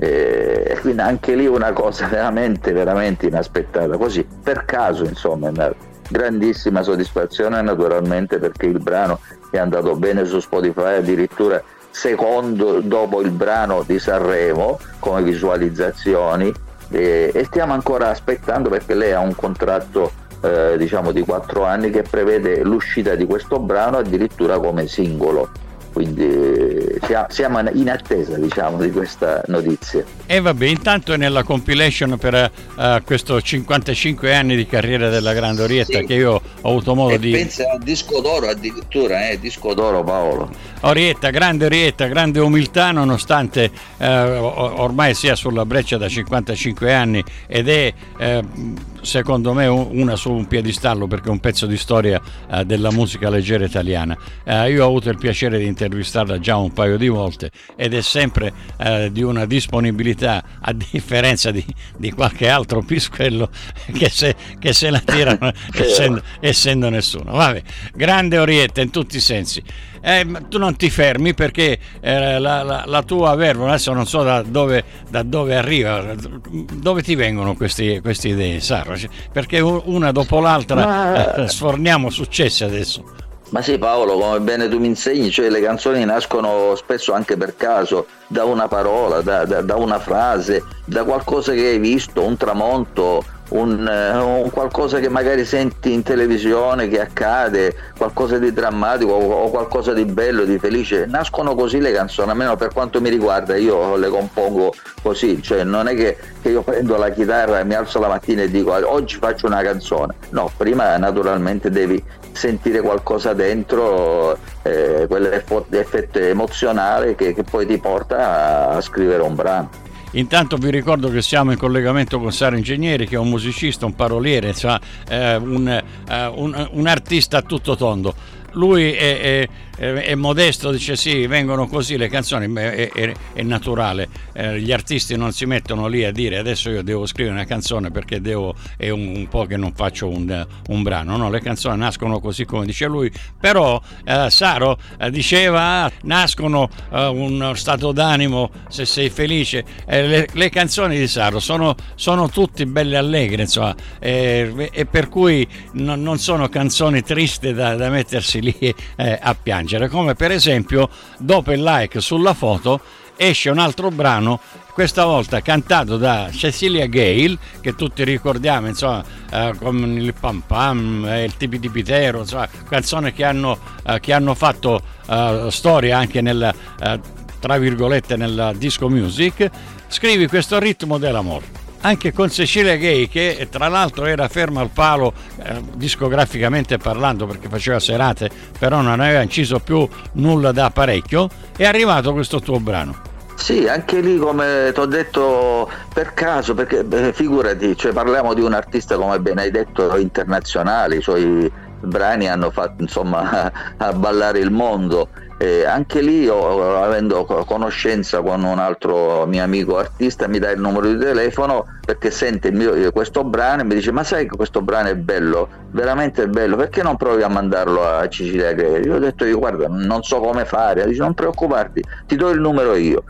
e 0.02 0.78
quindi 0.80 1.02
anche 1.02 1.34
lì 1.34 1.46
una 1.46 1.72
cosa 1.72 2.06
veramente 2.06 2.72
veramente 2.72 3.26
inaspettata. 3.26 3.98
Così 3.98 4.26
per 4.42 4.64
caso 4.64 5.04
insomma 5.04 5.50
una 5.50 5.70
grandissima 6.08 6.82
soddisfazione 6.82 7.60
naturalmente 7.60 8.38
perché 8.38 8.64
il 8.64 8.78
brano 8.78 9.20
è 9.50 9.58
andato 9.58 9.94
bene 9.96 10.24
su 10.24 10.40
Spotify 10.40 10.96
addirittura 10.96 11.62
secondo 11.90 12.80
dopo 12.80 13.20
il 13.20 13.30
brano 13.30 13.82
di 13.86 13.98
Sanremo 13.98 14.78
come 14.98 15.22
visualizzazioni. 15.22 16.50
E, 16.92 17.30
e 17.34 17.44
stiamo 17.44 17.74
ancora 17.74 18.08
aspettando 18.08 18.70
perché 18.70 18.94
lei 18.94 19.12
ha 19.12 19.20
un 19.20 19.34
contratto 19.34 20.10
eh, 20.40 20.76
diciamo 20.78 21.12
di 21.12 21.20
quattro 21.20 21.64
anni 21.64 21.90
che 21.90 22.02
prevede 22.08 22.64
l'uscita 22.64 23.14
di 23.14 23.26
questo 23.26 23.58
brano 23.58 23.98
addirittura 23.98 24.58
come 24.58 24.86
singolo 24.86 25.50
quindi 25.92 26.98
siamo 27.28 27.60
in 27.72 27.90
attesa 27.90 28.36
diciamo, 28.36 28.78
di 28.78 28.90
questa 28.90 29.42
notizia. 29.46 30.04
E 30.26 30.40
vabbè, 30.40 30.66
intanto 30.66 31.12
è 31.12 31.16
nella 31.16 31.42
compilation 31.42 32.16
per 32.18 32.50
uh, 32.76 33.02
questo 33.04 33.40
55 33.40 34.34
anni 34.34 34.56
di 34.56 34.66
carriera 34.66 35.08
della 35.08 35.32
Grande 35.32 35.62
Orietta 35.62 35.98
sì. 35.98 36.04
che 36.04 36.14
io 36.14 36.40
ho 36.60 36.68
avuto 36.68 36.94
modo 36.94 37.14
e 37.14 37.18
di... 37.18 37.32
Pensa 37.32 37.64
al 37.72 37.80
disco 37.80 38.20
d'oro 38.20 38.48
addirittura, 38.48 39.28
eh, 39.28 39.38
disco 39.38 39.74
d'oro 39.74 40.04
Paolo. 40.04 40.50
Orietta, 40.82 41.30
grande 41.30 41.66
Orietta, 41.66 42.06
grande 42.06 42.40
umiltà 42.40 42.92
nonostante 42.92 43.70
uh, 43.98 44.04
ormai 44.04 45.14
sia 45.14 45.34
sulla 45.34 45.66
breccia 45.66 45.96
da 45.96 46.08
55 46.08 46.94
anni 46.94 47.24
ed 47.46 47.68
è... 47.68 47.92
Uh, 48.18 48.88
secondo 49.02 49.52
me 49.52 49.66
una 49.66 50.16
su 50.16 50.30
un 50.30 50.46
piedistallo 50.46 51.06
perché 51.06 51.28
è 51.28 51.30
un 51.30 51.40
pezzo 51.40 51.66
di 51.66 51.76
storia 51.76 52.20
uh, 52.48 52.62
della 52.62 52.90
musica 52.90 53.28
leggera 53.30 53.64
italiana. 53.64 54.16
Uh, 54.44 54.64
io 54.64 54.84
ho 54.84 54.88
avuto 54.88 55.10
il 55.10 55.18
piacere 55.18 55.58
di 55.58 55.66
intervistarla 55.66 56.38
già 56.38 56.56
un 56.56 56.72
paio 56.72 56.96
di 56.96 57.08
volte 57.08 57.50
ed 57.76 57.94
è 57.94 58.00
sempre 58.00 58.52
uh, 58.78 59.08
di 59.08 59.22
una 59.22 59.46
disponibilità 59.46 60.42
a 60.60 60.72
differenza 60.72 61.50
di, 61.50 61.64
di 61.96 62.10
qualche 62.12 62.48
altro 62.48 62.82
pisquello 62.82 63.50
che 63.92 64.08
se, 64.08 64.34
che 64.58 64.72
se 64.72 64.90
la 64.90 65.00
tirano 65.00 65.52
essendo, 65.72 66.22
essendo 66.40 66.88
nessuno. 66.88 67.32
Vabbè, 67.32 67.62
grande 67.94 68.38
Orietta 68.38 68.80
in 68.80 68.90
tutti 68.90 69.16
i 69.16 69.20
sensi 69.20 69.62
eh, 70.00 70.26
tu 70.48 70.58
non 70.58 70.76
ti 70.76 70.90
fermi 70.90 71.34
perché 71.34 71.78
eh, 72.00 72.38
la, 72.38 72.62
la, 72.62 72.84
la, 72.86 73.02
tua 73.02 73.34
verba, 73.34 73.68
adesso 73.68 73.92
non 73.92 74.06
so 74.06 74.22
da 74.22 74.42
dove, 74.42 74.84
da 75.08 75.22
dove 75.22 75.56
arriva, 75.56 76.14
dove 76.48 77.02
ti 77.02 77.14
vengono 77.14 77.54
questi, 77.54 78.00
queste 78.00 78.28
idee, 78.28 78.60
Sara? 78.60 78.94
Perché 79.32 79.60
una 79.60 80.12
dopo 80.12 80.40
l'altra 80.40 80.74
Ma... 80.74 81.34
eh, 81.34 81.48
sforniamo 81.48 82.10
successi 82.10 82.64
adesso. 82.64 83.18
Ma 83.50 83.62
sì 83.62 83.78
Paolo, 83.78 84.16
come 84.16 84.38
bene 84.38 84.68
tu 84.68 84.78
mi 84.78 84.86
insegni, 84.86 85.28
cioè 85.28 85.50
le 85.50 85.60
canzoni 85.60 86.04
nascono 86.04 86.74
spesso 86.76 87.12
anche 87.12 87.36
per 87.36 87.56
caso, 87.56 88.06
da 88.28 88.44
una 88.44 88.68
parola, 88.68 89.22
da, 89.22 89.44
da, 89.44 89.60
da 89.60 89.74
una 89.74 89.98
frase, 89.98 90.62
da 90.84 91.02
qualcosa 91.02 91.52
che 91.52 91.66
hai 91.66 91.78
visto, 91.80 92.22
un 92.22 92.36
tramonto, 92.36 93.24
un, 93.50 93.86
eh, 93.86 94.16
un, 94.16 94.50
qualcosa 94.50 94.98
che 94.98 95.08
magari 95.08 95.44
senti 95.44 95.92
in 95.92 96.02
televisione 96.02 96.88
che 96.88 97.00
accade, 97.00 97.74
qualcosa 97.96 98.38
di 98.38 98.52
drammatico 98.52 99.12
o, 99.12 99.50
qualcosa 99.50 99.92
di 99.92 100.04
bello, 100.04 100.44
di 100.44 100.58
felice. 100.58 101.06
Nascono 101.06 101.54
così 101.54 101.80
le 101.80 101.92
canzoni, 101.92 102.30
almeno 102.30 102.56
per 102.56 102.72
quanto 102.72 103.00
mi 103.00 103.08
riguarda, 103.08 103.56
io 103.56 103.96
le 103.96 104.08
compongo 104.08 104.72
così, 105.02 105.42
cioè 105.42 105.64
non 105.64 105.88
è 105.88 105.94
che, 105.94 106.16
che 106.42 106.50
io 106.50 106.62
prendo 106.62 106.96
la 106.96 107.10
chitarra 107.10 107.60
e 107.60 107.64
mi 107.64 107.74
alzo 107.74 107.98
la 107.98 108.08
mattina 108.08 108.42
e 108.42 108.50
dico 108.50 108.72
oggi 108.90 109.16
faccio 109.16 109.46
una 109.46 109.62
canzone. 109.62 110.14
No, 110.30 110.50
prima 110.56 110.96
naturalmente 110.96 111.70
devi 111.70 112.02
sentire 112.32 112.80
qualcosa 112.80 113.32
dentro, 113.32 114.38
eh, 114.62 115.06
quell'effetto 115.08 116.18
emozionale 116.18 117.14
che, 117.14 117.34
che 117.34 117.42
poi 117.42 117.66
ti 117.66 117.78
porta 117.78 118.16
a, 118.16 118.68
a 118.76 118.80
scrivere 118.80 119.22
un 119.22 119.34
brano. 119.34 119.88
Intanto 120.12 120.56
vi 120.56 120.70
ricordo 120.70 121.08
che 121.08 121.22
siamo 121.22 121.52
in 121.52 121.58
collegamento 121.58 122.18
con 122.18 122.32
Sara 122.32 122.56
Ingegneri, 122.56 123.06
che 123.06 123.14
è 123.14 123.18
un 123.18 123.28
musicista, 123.28 123.86
un 123.86 123.94
paroliere, 123.94 124.52
cioè, 124.54 124.78
eh, 125.08 125.36
un, 125.36 125.68
eh, 125.68 126.26
un, 126.34 126.68
un 126.72 126.86
artista 126.86 127.38
a 127.38 127.42
tutto 127.42 127.76
tondo. 127.76 128.14
Lui 128.52 128.92
è, 128.92 129.20
è, 129.20 129.48
è, 129.80 130.14
modesto, 130.14 130.70
dice 130.70 130.94
sì, 130.94 131.26
vengono 131.26 131.66
così 131.66 131.96
le 131.96 132.08
canzoni, 132.08 132.52
è, 132.52 133.14
è 133.32 133.42
naturale, 133.42 134.08
eh, 134.34 134.60
gli 134.60 134.72
artisti 134.72 135.16
non 135.16 135.32
si 135.32 135.46
mettono 135.46 135.86
lì 135.86 136.04
a 136.04 136.12
dire 136.12 136.36
adesso 136.36 136.68
io 136.68 136.82
devo 136.82 137.06
scrivere 137.06 137.34
una 137.34 137.46
canzone 137.46 137.90
perché 137.90 138.20
devo, 138.20 138.54
è 138.76 138.90
un, 138.90 139.14
un 139.16 139.28
po' 139.28 139.46
che 139.46 139.56
non 139.56 139.72
faccio 139.72 140.08
un, 140.08 140.46
un, 140.68 140.82
brano, 140.82 141.16
no, 141.16 141.30
le 141.30 141.40
canzoni 141.40 141.78
nascono 141.78 142.20
così 142.20 142.44
come 142.44 142.66
dice 142.66 142.86
lui, 142.86 143.10
però 143.40 143.80
eh, 144.04 144.28
Saro 144.28 144.76
eh, 144.98 145.10
diceva 145.10 145.90
nascono 146.02 146.68
eh, 146.92 147.06
un 147.06 147.52
stato 147.54 147.92
d'animo 147.92 148.50
se 148.68 148.84
sei 148.84 149.08
felice, 149.08 149.64
eh, 149.86 150.06
le, 150.06 150.28
le, 150.30 150.50
canzoni 150.50 150.98
di 150.98 151.08
Saro 151.08 151.40
sono, 151.40 151.74
sono 151.94 152.28
tutte 152.28 152.66
belle 152.66 152.98
allegre, 152.98 153.42
insomma, 153.42 153.74
eh, 153.98 154.68
e 154.72 154.84
per 154.84 155.08
cui 155.08 155.48
non, 155.72 156.02
non 156.02 156.18
sono 156.18 156.50
canzoni 156.50 157.00
tristi 157.00 157.54
da, 157.54 157.76
da 157.76 157.88
mettersi 157.88 158.42
lì 158.42 158.74
a 158.96 159.34
piangere, 159.34 159.69
come 159.88 160.14
per 160.14 160.30
esempio 160.32 160.88
dopo 161.18 161.52
il 161.52 161.62
like 161.62 162.00
sulla 162.00 162.34
foto 162.34 162.80
esce 163.16 163.50
un 163.50 163.58
altro 163.58 163.90
brano 163.90 164.40
questa 164.72 165.04
volta 165.04 165.42
cantato 165.42 165.98
da 165.98 166.30
Cecilia 166.32 166.86
Gale, 166.86 167.36
che 167.60 167.74
tutti 167.74 168.02
ricordiamo, 168.02 168.68
insomma, 168.68 169.04
eh, 169.30 169.52
con 169.58 169.76
il 169.76 170.14
Pam 170.18 170.42
Pam, 170.46 171.04
eh, 171.06 171.24
il 171.24 171.36
Tipi 171.36 171.58
di 171.58 171.68
Pitero, 171.68 172.20
insomma, 172.20 172.48
canzoni 172.66 173.12
che 173.12 173.24
hanno, 173.24 173.58
eh, 173.86 174.00
che 174.00 174.14
hanno 174.14 174.34
fatto 174.34 174.80
eh, 175.06 175.48
storia 175.50 175.98
anche 175.98 176.22
nel, 176.22 176.54
eh, 176.80 177.00
tra 177.38 177.58
virgolette, 177.58 178.16
nella 178.16 178.54
disco 178.54 178.88
music, 178.88 179.50
scrivi 179.88 180.26
questo 180.26 180.58
ritmo 180.58 180.96
dell'amore 180.96 181.69
anche 181.82 182.12
con 182.12 182.30
Cecilia 182.30 182.76
Gay 182.76 183.08
che 183.08 183.48
tra 183.50 183.68
l'altro 183.68 184.04
era 184.04 184.28
ferma 184.28 184.60
al 184.60 184.70
palo 184.70 185.12
eh, 185.42 185.62
discograficamente 185.74 186.78
parlando 186.78 187.26
perché 187.26 187.48
faceva 187.48 187.78
serate 187.78 188.30
però 188.58 188.80
non 188.80 189.00
aveva 189.00 189.22
inciso 189.22 189.58
più 189.60 189.88
nulla 190.12 190.52
da 190.52 190.70
parecchio. 190.70 191.28
È 191.56 191.64
arrivato 191.64 192.12
questo 192.12 192.40
tuo 192.40 192.60
brano. 192.60 193.08
Sì, 193.36 193.66
anche 193.66 194.00
lì 194.00 194.18
come 194.18 194.70
ti 194.74 194.80
ho 194.80 194.84
detto 194.84 195.68
per 195.94 196.12
caso, 196.12 196.52
perché 196.52 196.84
beh, 196.84 197.14
figurati, 197.14 197.74
cioè, 197.74 197.90
parliamo 197.92 198.34
di 198.34 198.42
un 198.42 198.52
artista 198.52 198.96
come 198.96 199.18
ben 199.18 199.38
hai 199.38 199.50
detto 199.50 199.96
internazionale, 199.96 200.96
i 200.96 201.00
suoi 201.00 201.50
brani 201.80 202.28
hanno 202.28 202.50
fatto 202.50 202.82
insomma 202.82 203.50
a 203.76 203.92
ballare 203.92 204.38
il 204.38 204.50
mondo 204.50 205.08
eh, 205.42 205.64
anche 205.64 206.02
lì, 206.02 206.24
io, 206.24 206.82
avendo 206.82 207.24
conoscenza 207.24 208.20
con 208.20 208.44
un 208.44 208.58
altro 208.58 209.24
mio 209.24 209.42
amico 209.42 209.78
artista, 209.78 210.28
mi 210.28 210.38
dà 210.38 210.50
il 210.50 210.60
numero 210.60 210.86
di 210.86 210.98
telefono 210.98 211.64
perché 211.82 212.10
sente 212.10 212.52
mio, 212.52 212.92
questo 212.92 213.24
brano 213.24 213.62
e 213.62 213.64
mi 213.64 213.74
dice: 213.74 213.90
Ma 213.90 214.04
sai 214.04 214.28
che 214.28 214.36
questo 214.36 214.60
brano 214.60 214.90
è 214.90 214.96
bello, 214.96 215.48
veramente 215.70 216.28
bello, 216.28 216.56
perché 216.56 216.82
non 216.82 216.98
provi 216.98 217.22
a 217.22 217.28
mandarlo 217.28 217.82
a 217.82 218.06
Cecilia 218.06 218.52
Gregorio? 218.52 218.84
Io 218.84 218.96
ho 218.96 218.98
detto: 218.98 219.24
Io 219.24 219.38
guarda, 219.38 219.66
non 219.66 220.02
so 220.02 220.20
come 220.20 220.44
fare. 220.44 220.84
Dice: 220.84 221.00
Non 221.00 221.14
preoccuparti, 221.14 221.82
ti 222.06 222.16
do 222.16 222.28
il 222.28 222.38
numero 222.38 222.74
io. 222.74 223.02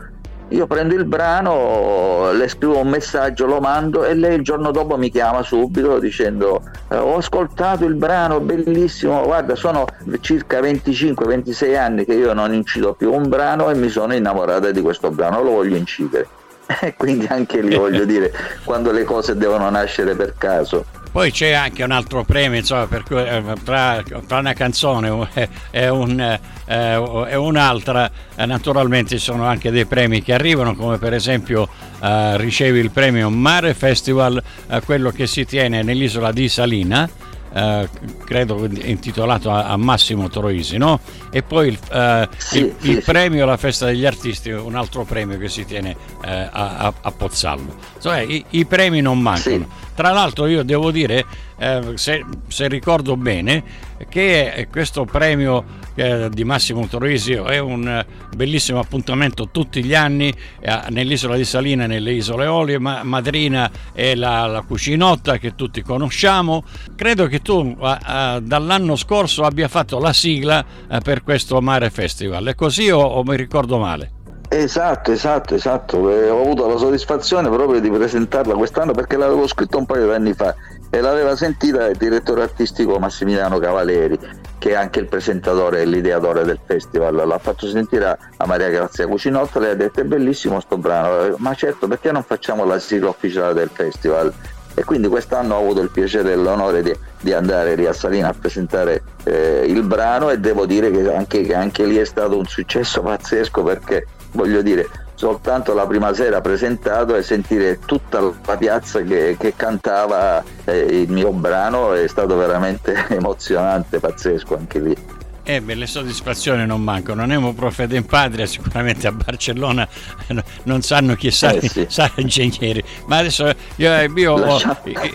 Io 0.51 0.67
prendo 0.67 0.95
il 0.95 1.05
brano, 1.05 2.33
le 2.33 2.49
scrivo 2.49 2.79
un 2.79 2.89
messaggio, 2.89 3.45
lo 3.45 3.61
mando 3.61 4.03
e 4.03 4.13
lei 4.13 4.35
il 4.35 4.41
giorno 4.41 4.71
dopo 4.71 4.97
mi 4.97 5.09
chiama 5.09 5.43
subito 5.43 5.97
dicendo 5.97 6.61
eh, 6.89 6.97
ho 6.97 7.15
ascoltato 7.15 7.85
il 7.85 7.95
brano, 7.95 8.41
bellissimo, 8.41 9.23
guarda 9.23 9.55
sono 9.55 9.85
circa 10.19 10.59
25-26 10.59 11.77
anni 11.77 12.03
che 12.03 12.15
io 12.15 12.33
non 12.33 12.53
incido 12.53 12.93
più 12.93 13.13
un 13.13 13.29
brano 13.29 13.69
e 13.69 13.75
mi 13.75 13.87
sono 13.87 14.13
innamorata 14.13 14.71
di 14.71 14.81
questo 14.81 15.09
brano, 15.09 15.41
lo 15.41 15.51
voglio 15.51 15.77
incidere. 15.77 16.27
E 16.81 16.95
quindi 16.95 17.27
anche 17.29 17.61
lì 17.61 17.75
voglio 17.75 18.03
dire, 18.05 18.33
quando 18.65 18.91
le 18.91 19.03
cose 19.05 19.35
devono 19.37 19.69
nascere 19.69 20.15
per 20.15 20.35
caso. 20.37 20.85
Poi 21.11 21.29
c'è 21.29 21.51
anche 21.51 21.83
un 21.83 21.91
altro 21.91 22.23
premio, 22.23 22.59
insomma, 22.59 22.87
per 22.87 23.03
cui, 23.03 23.17
eh, 23.17 23.43
tra, 23.65 24.01
tra, 24.25 24.37
una 24.39 24.53
canzone 24.53 25.27
e, 25.71 25.89
un, 25.89 26.19
eh, 26.19 26.39
e 26.65 27.35
un'altra, 27.35 28.09
eh, 28.33 28.45
naturalmente 28.45 29.17
ci 29.17 29.23
sono 29.23 29.45
anche 29.45 29.71
dei 29.71 29.85
premi 29.85 30.23
che 30.23 30.33
arrivano, 30.33 30.73
come 30.73 30.97
per 30.97 31.13
esempio 31.13 31.67
eh, 32.01 32.37
ricevi 32.37 32.79
il 32.79 32.91
premio 32.91 33.29
Mare 33.29 33.73
Festival, 33.73 34.41
eh, 34.69 34.81
quello 34.85 35.11
che 35.11 35.27
si 35.27 35.45
tiene 35.45 35.83
nell'isola 35.83 36.31
di 36.31 36.47
Salina, 36.47 37.09
eh, 37.53 37.89
credo 38.25 38.65
intitolato 38.65 39.51
a, 39.51 39.65
a, 39.65 39.77
Massimo 39.77 40.29
Troisi, 40.29 40.77
no? 40.77 40.99
E 41.31 41.43
poi 41.43 41.69
il, 41.69 41.79
eh, 41.91 42.29
sì, 42.37 42.59
il, 42.59 42.75
sì, 42.79 42.89
il 42.91 43.03
premio 43.03 43.43
alla 43.43 43.57
festa 43.57 43.85
degli 43.85 44.05
artisti, 44.05 44.51
un 44.51 44.75
altro 44.75 45.03
premio 45.03 45.37
che 45.37 45.49
si 45.49 45.65
tiene 45.65 45.95
eh, 46.23 46.49
a, 46.51 46.93
a, 47.01 47.11
Pozzallo. 47.11 47.75
Insomma, 47.95 48.21
i, 48.21 48.43
i, 48.51 48.65
premi 48.65 49.01
non 49.01 49.19
mancano. 49.19 49.67
Tra 49.93 50.11
l'altro 50.11 50.47
io 50.47 50.63
devo 50.63 50.91
dire, 50.91 51.25
eh, 51.61 51.91
se, 51.93 52.25
se, 52.47 52.67
ricordo 52.67 53.15
bene, 53.15 53.63
che 54.09 54.67
questo 54.71 55.05
premio 55.05 55.63
eh, 55.93 56.27
di 56.31 56.43
Massimo 56.43 56.87
Troisio 56.87 57.45
è 57.45 57.59
un 57.59 58.03
bellissimo 58.35 58.79
appuntamento 58.79 59.49
tutti 59.51 59.83
gli 59.83 59.93
anni 59.93 60.33
eh, 60.59 60.79
nell'isola 60.89 61.35
di 61.35 61.45
Salina 61.45 61.85
nelle 61.85 62.13
isole 62.13 62.47
Olie, 62.47 62.79
ma 62.79 63.03
madrina 63.03 63.69
è 63.93 64.15
la, 64.15 64.47
la, 64.47 64.61
cucinotta 64.61 65.37
che 65.37 65.53
tutti 65.53 65.83
conosciamo. 65.83 66.63
Credo 66.95 67.27
che 67.27 67.43
tu 67.43 67.77
dall'anno 67.77 68.95
scorso 68.95 69.43
abbia 69.43 69.67
fatto 69.67 69.99
la 69.99 70.13
sigla 70.13 70.65
eh, 70.89 70.99
per 71.01 71.21
questo 71.21 71.61
Mare 71.61 71.91
Festival, 71.91 72.43
è 72.47 72.55
così 72.55 72.89
o, 72.89 72.99
o 72.99 73.23
mi 73.23 73.35
ricordo 73.35 73.77
male? 73.77 74.13
Esatto, 74.49 75.11
esatto, 75.11 75.53
esatto. 75.53 76.09
E 76.09 76.27
ho 76.27 76.41
avuto 76.41 76.67
la 76.67 76.77
soddisfazione 76.77 77.49
proprio 77.49 77.79
di 77.79 77.89
presentarla 77.89 78.55
quest'anno 78.55 78.93
perché 78.93 79.15
l'avevo 79.15 79.47
scritto 79.47 79.77
un 79.77 79.85
paio 79.85 80.07
di 80.07 80.13
anni 80.13 80.33
fa 80.33 80.53
e 80.93 80.99
l'aveva 80.99 81.37
sentita 81.37 81.87
il 81.87 81.95
direttore 81.95 82.41
artistico 82.43 82.99
Massimiliano 82.99 83.59
Cavaleri, 83.59 84.19
che 84.59 84.71
è 84.71 84.73
anche 84.75 84.99
il 84.99 85.07
presentatore 85.07 85.81
e 85.81 85.85
l'ideatore 85.85 86.43
del 86.43 86.59
festival. 86.63 87.15
L'ha 87.15 87.39
fatto 87.39 87.65
sentire 87.65 88.17
a 88.35 88.45
Maria 88.45 88.69
Grazia 88.69 89.07
Cucinotta, 89.07 89.59
lei 89.59 89.71
ha 89.71 89.75
detto 89.75 90.01
è 90.01 90.03
bellissimo 90.03 90.59
sto 90.59 90.77
brano, 90.77 91.33
ma 91.37 91.55
certo 91.55 91.87
perché 91.87 92.11
non 92.11 92.23
facciamo 92.23 92.65
la 92.65 92.77
sigla 92.77 93.07
ufficiale 93.07 93.53
del 93.53 93.69
festival? 93.71 94.33
E 94.73 94.83
quindi 94.83 95.07
quest'anno 95.07 95.55
ho 95.55 95.59
avuto 95.59 95.81
il 95.81 95.89
piacere 95.91 96.33
e 96.33 96.35
l'onore 96.35 96.81
di, 96.83 96.93
di 97.21 97.33
andare 97.33 97.75
lì 97.75 97.85
a 97.85 97.93
Salina 97.93 98.29
a 98.29 98.35
presentare 98.37 99.01
eh, 99.23 99.63
il 99.67 99.83
brano 99.83 100.29
e 100.29 100.39
devo 100.39 100.65
dire 100.65 100.91
che 100.91 101.13
anche, 101.13 101.41
che 101.41 101.55
anche 101.55 101.85
lì 101.85 101.97
è 101.97 102.05
stato 102.05 102.37
un 102.37 102.45
successo 102.45 103.01
pazzesco 103.01 103.63
perché 103.63 104.07
voglio 104.31 104.61
dire, 104.61 104.87
soltanto 105.21 105.75
la 105.75 105.85
prima 105.85 106.15
sera 106.15 106.41
presentato 106.41 107.15
e 107.15 107.21
sentire 107.21 107.77
tutta 107.85 108.19
la 108.19 108.57
piazza 108.57 109.01
che, 109.03 109.35
che 109.37 109.53
cantava 109.55 110.43
eh, 110.65 110.79
il 110.79 111.11
mio 111.11 111.31
brano 111.31 111.93
è 111.93 112.07
stato 112.07 112.35
veramente 112.35 113.05
emozionante, 113.09 113.99
pazzesco 113.99 114.57
anche 114.57 114.79
lì. 114.79 115.20
Eh 115.43 115.59
beh, 115.59 115.73
le 115.73 115.87
soddisfazioni 115.87 116.67
non 116.67 116.83
mancano. 116.83 117.25
Nemo 117.25 117.53
Profeta 117.53 117.95
in 117.95 118.05
Patria, 118.05 118.45
sicuramente 118.45 119.07
a 119.07 119.11
Barcellona 119.11 119.87
non 120.65 120.81
sanno 120.81 121.15
chi 121.15 121.31
sa, 121.31 121.51
eh 121.51 121.67
sì. 121.67 121.85
sa 121.89 122.11
ingegneri. 122.17 122.83
Ma 123.07 123.17
adesso 123.17 123.51
io, 123.77 123.91
eh, 123.91 124.09
io, 124.15 124.45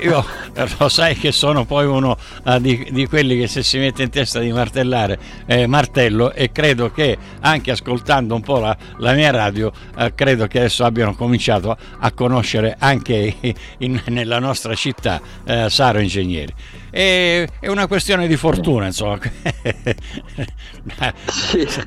io, 0.03 0.27
lo 0.79 0.89
sai 0.89 1.15
che 1.17 1.31
sono 1.31 1.65
poi 1.65 1.87
uno 1.87 2.19
uh, 2.45 2.59
di, 2.59 2.89
di, 2.91 3.07
quelli 3.07 3.39
che 3.39 3.47
se 3.47 3.63
si 3.63 3.79
mette 3.79 4.03
in 4.03 4.11
testa 4.11 4.41
di 4.41 4.51
martellare 4.51 5.19
eh, 5.47 5.69
martello 5.69 6.33
e 6.33 6.51
credo 6.51 6.91
che 6.91 7.17
anche 7.41 7.71
ascoltando 7.71 8.35
un 8.35 8.41
po' 8.41 8.59
la, 8.59 8.77
la 8.99 9.13
mia 9.13 9.31
radio, 9.31 9.71
uh, 9.97 10.13
credo 10.13 10.49
che 10.49 10.59
adesso 10.59 10.85
abbiano 10.85 11.15
cominciato 11.15 11.77
a, 11.99 12.11
conoscere 12.11 12.75
anche 12.79 13.37
in, 13.79 14.03
nella 14.07 14.41
nostra 14.41 14.75
città 14.75 15.21
uh, 15.45 15.69
Saro 15.69 16.01
Ingegneri 16.01 16.55
è, 16.97 17.47
è 17.61 17.69
una 17.69 17.87
questione 17.87 18.27
di 18.27 18.37
fortuna, 18.37 18.87
insomma. 18.87 19.19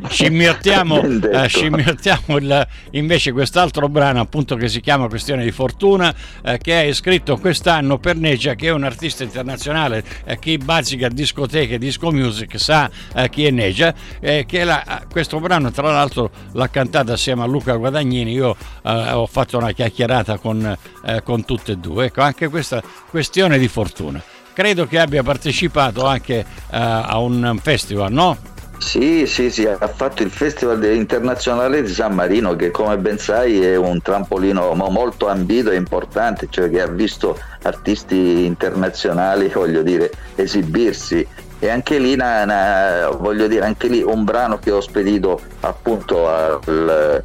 scimmiottiamo, 0.08 1.02
eh, 1.34 1.48
scimmiottiamo 1.48 2.38
il, 2.38 2.68
invece 2.92 3.32
quest'altro 3.32 3.90
brano, 3.90 4.20
appunto, 4.20 4.56
che 4.56 4.70
si 4.70 4.82
chiama 4.82 5.08
Questione 5.08 5.44
di 5.44 5.52
fortuna, 5.52 6.14
eh, 6.44 6.60
che 6.60 6.84
è 6.84 6.94
scritto 6.94 7.38
quest'anno 7.38 7.98
per 7.98 8.18
Negia, 8.18 8.54
che 8.54 8.68
è 8.68 8.72
un 8.72 8.84
artista 8.84 9.24
internazionale. 9.24 10.04
Eh, 10.26 10.38
chi 10.38 10.60
bazzica 10.60 11.08
discoteche, 11.08 11.80
disco 11.80 12.12
music, 12.12 12.60
sa 12.60 12.88
eh, 13.16 13.30
chi 13.30 13.46
è 13.46 13.50
Negia. 13.50 13.92
Eh, 14.20 14.46
che 14.46 14.64
la, 14.64 15.06
questo 15.10 15.40
brano, 15.40 15.72
tra 15.72 15.92
l'altro, 15.92 16.30
l'ha 16.52 16.70
cantato 16.70 17.14
assieme 17.14 17.42
a 17.42 17.46
Luca 17.48 17.74
Guadagnini. 17.74 18.32
Io 18.32 18.56
eh, 18.84 19.12
ho 19.12 19.26
fatto 19.26 19.58
una 19.58 19.72
chiacchierata 19.72 20.38
con, 20.38 20.78
con 21.24 21.46
tutte 21.46 21.72
e 21.72 21.78
due. 21.78 22.06
Ecco, 22.06 22.22
anche 22.22 22.48
questa 22.48 22.84
questione 23.10 23.58
di 23.58 23.68
fortuna 23.68 24.22
credo 24.60 24.88
che 24.88 25.00
abbia 25.00 25.24
partecipato 25.24 26.06
anche 26.06 26.44
uh, 26.50 26.76
a 26.76 27.18
un 27.20 27.58
festival, 27.62 28.12
no? 28.12 28.38
Sì, 28.78 29.26
sì, 29.26 29.50
sì, 29.50 29.66
ha 29.66 29.88
fatto 29.88 30.22
il 30.22 30.30
Festival 30.30 30.84
internazionale 30.84 31.82
di 31.82 31.94
San 31.94 32.14
Marino 32.14 32.58
che 32.58 32.70
come 32.70 32.98
ben 32.98 33.18
sai 33.18 33.64
è 33.64 33.78
un 33.78 34.02
trampolino 34.02 34.74
molto 34.74 35.30
ambito 35.30 35.72
e 35.72 35.78
importante, 35.78 36.48
cioè 36.50 36.70
che 36.70 36.82
ha 36.82 36.88
visto 36.88 37.40
artisti 37.62 38.44
internazionali, 38.44 39.48
voglio 39.56 39.82
dire, 39.82 40.12
esibirsi 40.36 41.26
e 41.60 41.70
anche 41.70 41.98
lì, 41.98 42.18
na, 42.18 42.44
na, 42.44 43.10
voglio 43.18 43.48
dire, 43.48 43.64
anche 43.64 43.88
lì 43.88 44.02
un 44.02 44.26
brano 44.26 44.60
che 44.60 44.72
ho 44.72 44.82
spedito 44.82 45.40
appunto 45.62 46.28
al 46.28 47.24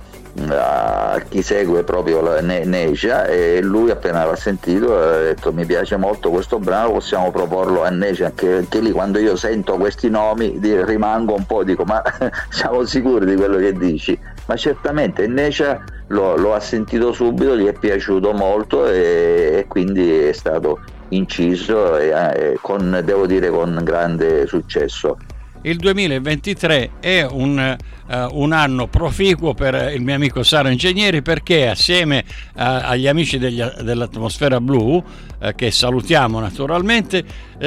a 0.48 1.22
chi 1.28 1.42
segue 1.42 1.84
proprio 1.84 2.20
la 2.20 2.40
e 3.26 3.60
lui 3.62 3.90
appena 3.90 4.24
l'ha 4.24 4.34
sentito 4.34 4.96
ha 4.96 5.18
detto 5.18 5.52
mi 5.52 5.64
piace 5.64 5.96
molto 5.96 6.30
questo 6.30 6.58
brano 6.58 6.90
possiamo 6.92 7.30
proporlo 7.30 7.84
a 7.84 7.90
Necia 7.90 8.26
anche, 8.26 8.56
anche 8.56 8.80
lì 8.80 8.90
quando 8.90 9.20
io 9.20 9.36
sento 9.36 9.76
questi 9.76 10.10
nomi 10.10 10.58
rimango 10.60 11.34
un 11.34 11.46
po' 11.46 11.62
dico 11.62 11.84
ma 11.84 12.02
siamo 12.50 12.84
sicuri 12.84 13.26
di 13.26 13.36
quello 13.36 13.58
che 13.58 13.72
dici? 13.74 14.18
Ma 14.46 14.56
certamente 14.56 15.26
Necia 15.28 15.82
lo, 16.08 16.36
lo 16.36 16.52
ha 16.52 16.60
sentito 16.60 17.12
subito 17.12 17.56
gli 17.56 17.66
è 17.66 17.72
piaciuto 17.72 18.32
molto 18.32 18.86
e, 18.86 19.58
e 19.58 19.66
quindi 19.68 20.26
è 20.26 20.32
stato 20.32 20.80
inciso 21.10 21.96
e, 21.96 22.08
e 22.08 22.58
con, 22.60 23.00
devo 23.04 23.26
dire 23.26 23.48
con 23.50 23.80
grande 23.82 24.46
successo 24.46 25.16
il 25.64 25.77
2023 25.77 26.90
è 27.00 27.27
un, 27.31 27.77
uh, 28.09 28.14
un, 28.33 28.53
anno 28.53 28.87
proficuo 28.87 29.55
per 29.55 29.92
il 29.94 30.03
mio 30.03 30.14
amico 30.14 30.42
Saro 30.42 30.68
Ingegneri 30.68 31.22
perché 31.22 31.68
assieme 31.68 32.24
uh, 32.27 32.53
agli 32.55 33.07
amici 33.07 33.38
degli, 33.38 33.62
dell'atmosfera 33.62 34.61
blu, 34.61 34.96
uh, 34.96 35.03
che 35.55 35.70
salutiamo 35.70 36.38
naturalmente, 36.38 37.24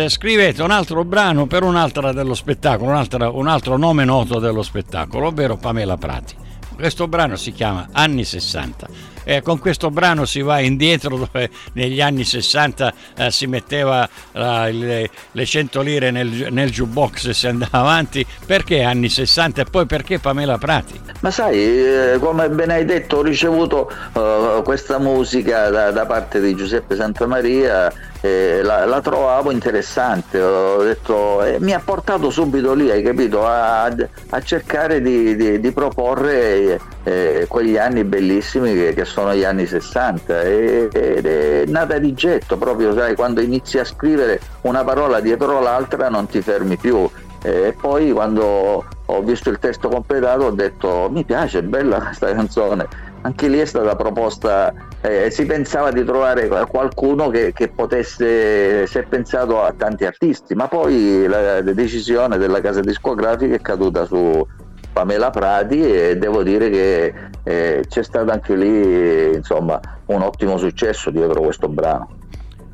scrivete 0.08 0.62
un 0.62 0.72
altro 0.72 1.04
brano 1.06 1.48
per 1.48 1.64
un'altra 1.64 2.12
dello 2.12 2.36
spettacolo, 2.36 2.92
un, 2.92 3.32
un 3.34 3.48
altro 3.48 3.78
nome 3.78 4.06
noto 4.06 4.40
dello 4.40 4.62
spettacolo, 4.62 5.28
ovvero 5.28 5.58
Pamela 5.58 5.98
Prati. 5.98 6.37
Questo 6.78 7.08
brano 7.08 7.36
si 7.38 7.52
chiama 7.54 7.88
Anni 7.92 8.24
60 8.24 9.16
eh, 9.28 9.42
con 9.42 9.60
questo 9.60 9.92
brano 9.92 10.24
si 10.24 10.42
va 10.42 10.60
indietro 10.60 11.18
dove 11.18 11.50
negli 11.74 12.00
anni 12.00 12.24
60 12.24 12.94
eh, 13.18 13.30
si 13.30 13.46
metteva 13.46 14.08
eh, 14.32 14.72
le, 14.72 15.10
le, 15.34 15.46
100 15.46 15.82
lire 15.82 16.12
nel, 16.12 16.48
nel 16.50 16.70
jukebox 16.70 17.28
e 17.28 17.34
si 17.34 17.46
andava 17.46 17.80
avanti. 17.80 18.26
Perché 18.46 18.84
anni 18.84 19.10
60 19.10 19.62
e 19.62 19.66
poi 19.66 19.86
perché 19.86 20.20
Pamela 20.20 20.58
Prati? 20.58 20.98
Ma 21.20 21.30
sai, 21.30 21.58
eh, 21.58 22.18
come 22.22 22.50
ben 22.50 22.70
hai 22.70 22.86
detto, 22.86 23.18
ho 23.18 23.22
ricevuto 23.22 23.92
uh, 24.14 24.64
questa 24.64 24.98
musica 24.98 25.70
da, 25.70 25.92
da, 25.92 26.06
parte 26.06 26.40
di 26.40 26.56
Giuseppe 26.56 26.96
Santamaria 26.96 27.92
eh, 28.22 28.62
la, 28.64 28.86
la, 28.86 29.02
trovavo 29.02 29.52
interessante, 29.52 30.40
detto, 30.40 31.44
eh, 31.44 31.58
mi 31.60 31.74
ha 31.74 31.82
portato 31.84 32.30
subito 32.30 32.74
lì, 32.74 32.90
hai 32.90 33.04
capito, 33.04 33.46
a, 33.46 33.86
a 33.86 34.42
cercare 34.42 35.02
di, 35.02 35.36
di, 35.36 35.60
di 35.60 35.72
proporre 35.72 36.80
eh, 37.04 37.46
quegli 37.48 37.78
anni 37.78 38.04
bellissimi 38.04 38.74
che, 38.74 38.94
che, 38.94 39.06
sono 39.06 39.34
gli 39.36 39.44
anni 39.44 39.66
60 39.66 40.42
ed 40.42 41.26
è 41.26 41.64
nata 41.68 41.98
di 42.00 42.14
getto, 42.14 42.58
proprio 42.58 42.94
sai, 42.94 43.16
quando 43.16 43.42
inizi 43.42 43.78
a 43.78 43.84
scrivere 43.84 44.40
una 44.62 44.84
parola 44.84 45.20
dietro 45.20 45.60
l'altra 45.62 46.10
non 46.10 46.28
ti 46.28 46.42
fermi 46.42 46.78
più. 46.78 47.10
E 47.44 47.74
poi 47.80 48.12
quando 48.12 48.84
ho 49.06 49.22
visto 49.22 49.50
il 49.50 49.60
testo 49.60 49.90
completato 49.90 50.46
ho 50.46 50.52
detto 50.52 51.08
mi 51.12 51.24
piace, 51.24 51.60
è 51.60 51.62
bella 51.62 52.00
questa 52.00 52.34
canzone 52.34 53.07
anche 53.22 53.48
lì 53.48 53.60
è 53.60 53.66
stata 53.66 53.96
proposta, 53.96 54.74
eh, 55.02 55.30
si 55.32 55.46
pensava 55.46 55.92
di 55.92 56.04
trovare 56.04 56.48
qualcuno 56.48 57.30
che, 57.30 57.52
che, 57.54 57.70
potesse, 57.70 58.88
si 58.88 58.98
è 58.98 59.04
pensato 59.04 59.62
a 59.62 59.74
tanti 59.74 60.06
artisti, 60.06 60.56
ma 60.56 60.68
poi 60.68 61.26
la, 61.28 61.62
la 61.62 61.74
decisione 61.74 62.38
della 62.38 62.62
casa 62.62 62.82
discografica 62.82 63.56
è 63.56 63.62
caduta 63.62 64.06
su 64.06 64.46
Pamela 64.94 65.30
Prati 65.30 65.80
e 65.82 66.18
devo 66.18 66.44
dire 66.44 66.70
che 66.70 67.14
eh, 67.44 67.86
c'è 67.88 68.04
stato 68.04 68.32
anche 68.32 68.56
lì 68.56 69.36
insomma, 69.36 69.80
un 70.08 70.22
ottimo 70.22 70.58
successo 70.58 71.10
dietro 71.10 71.42
questo 71.42 71.68
brano. 71.68 72.16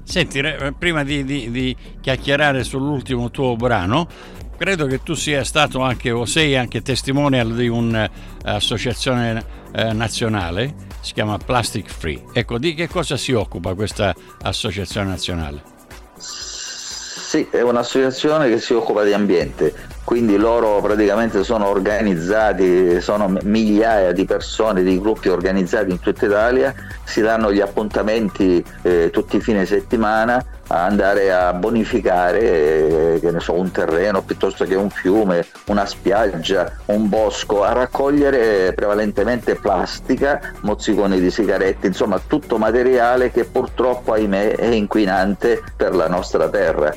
Senti, 0.04 0.42
prima 0.78 1.04
di, 1.04 1.24
di, 1.24 1.50
di 1.50 1.76
chiacchierare 2.02 2.64
sull'ultimo 2.64 3.32
tuo 3.32 3.56
brano, 3.56 4.08
credo 4.58 4.86
che 4.86 5.02
tu 5.02 5.14
sia 5.14 5.44
stato 5.44 5.82
anche 5.82 6.12
o 6.12 6.26
sei 6.26 6.56
anche 6.56 6.82
testimonial 6.82 7.54
di 7.54 7.68
un'associazione 7.68 9.62
eh, 9.74 9.94
nazionale, 9.94 10.74
si 11.02 11.14
chiama 11.14 11.38
Plastic 11.38 11.90
Free. 11.90 12.24
Ecco, 12.32 12.58
di 12.58 12.74
che 12.74 12.88
cosa 12.88 13.18
si 13.18 13.34
occupa 13.34 13.74
questa 13.74 14.14
associazione 14.42 15.10
nazionale? 15.10 15.62
Sì, 16.18 17.48
è 17.50 17.62
un'associazione 17.62 18.48
che 18.48 18.60
si 18.60 18.74
occupa 18.74 19.04
di 19.04 19.12
ambiente, 19.12 19.74
quindi 20.04 20.38
loro 20.38 20.80
praticamente 20.82 21.44
sono 21.44 21.66
organizzati, 21.66 23.02
sono 23.02 23.40
migliaia 23.42 24.12
di 24.12 24.24
persone, 24.26 24.84
di 24.84 25.00
gruppi 25.00 25.30
organizzati 25.30 25.90
in 25.90 26.00
tutta 26.00 26.28
Italia, 26.28 26.76
si 27.04 27.22
danno 27.22 27.52
gli 27.52 27.60
appuntamenti 27.60 28.64
eh, 28.84 29.10
tutti 29.12 29.38
i 29.38 29.42
fine 29.42 29.66
settimana 29.66 30.46
andare 30.68 31.32
a 31.34 31.54
bonificare 31.54 33.20
eh, 33.20 33.36
so, 33.40 33.54
un 33.54 33.72
terreno 33.72 34.22
piuttosto 34.22 34.66
che 34.66 34.76
un 34.76 34.90
fiume, 34.90 35.46
una 35.66 35.86
spiaggia, 35.86 36.80
un 36.86 37.10
bosco, 37.10 37.64
a 37.64 37.74
raccogliere 37.74 38.74
prevalentemente 38.74 39.56
plastica, 39.56 40.54
mozziconi 40.62 41.20
di 41.20 41.30
sigarette, 41.30 41.88
insomma 41.88 42.20
tutto 42.26 42.58
materiale 42.58 43.32
che 43.32 43.46
purtroppo 43.46 44.14
ahimè 44.14 44.56
è 44.56 44.68
inquinante 44.68 45.62
per 45.76 45.96
la 45.96 46.08
nostra 46.08 46.48
terra. 46.50 46.94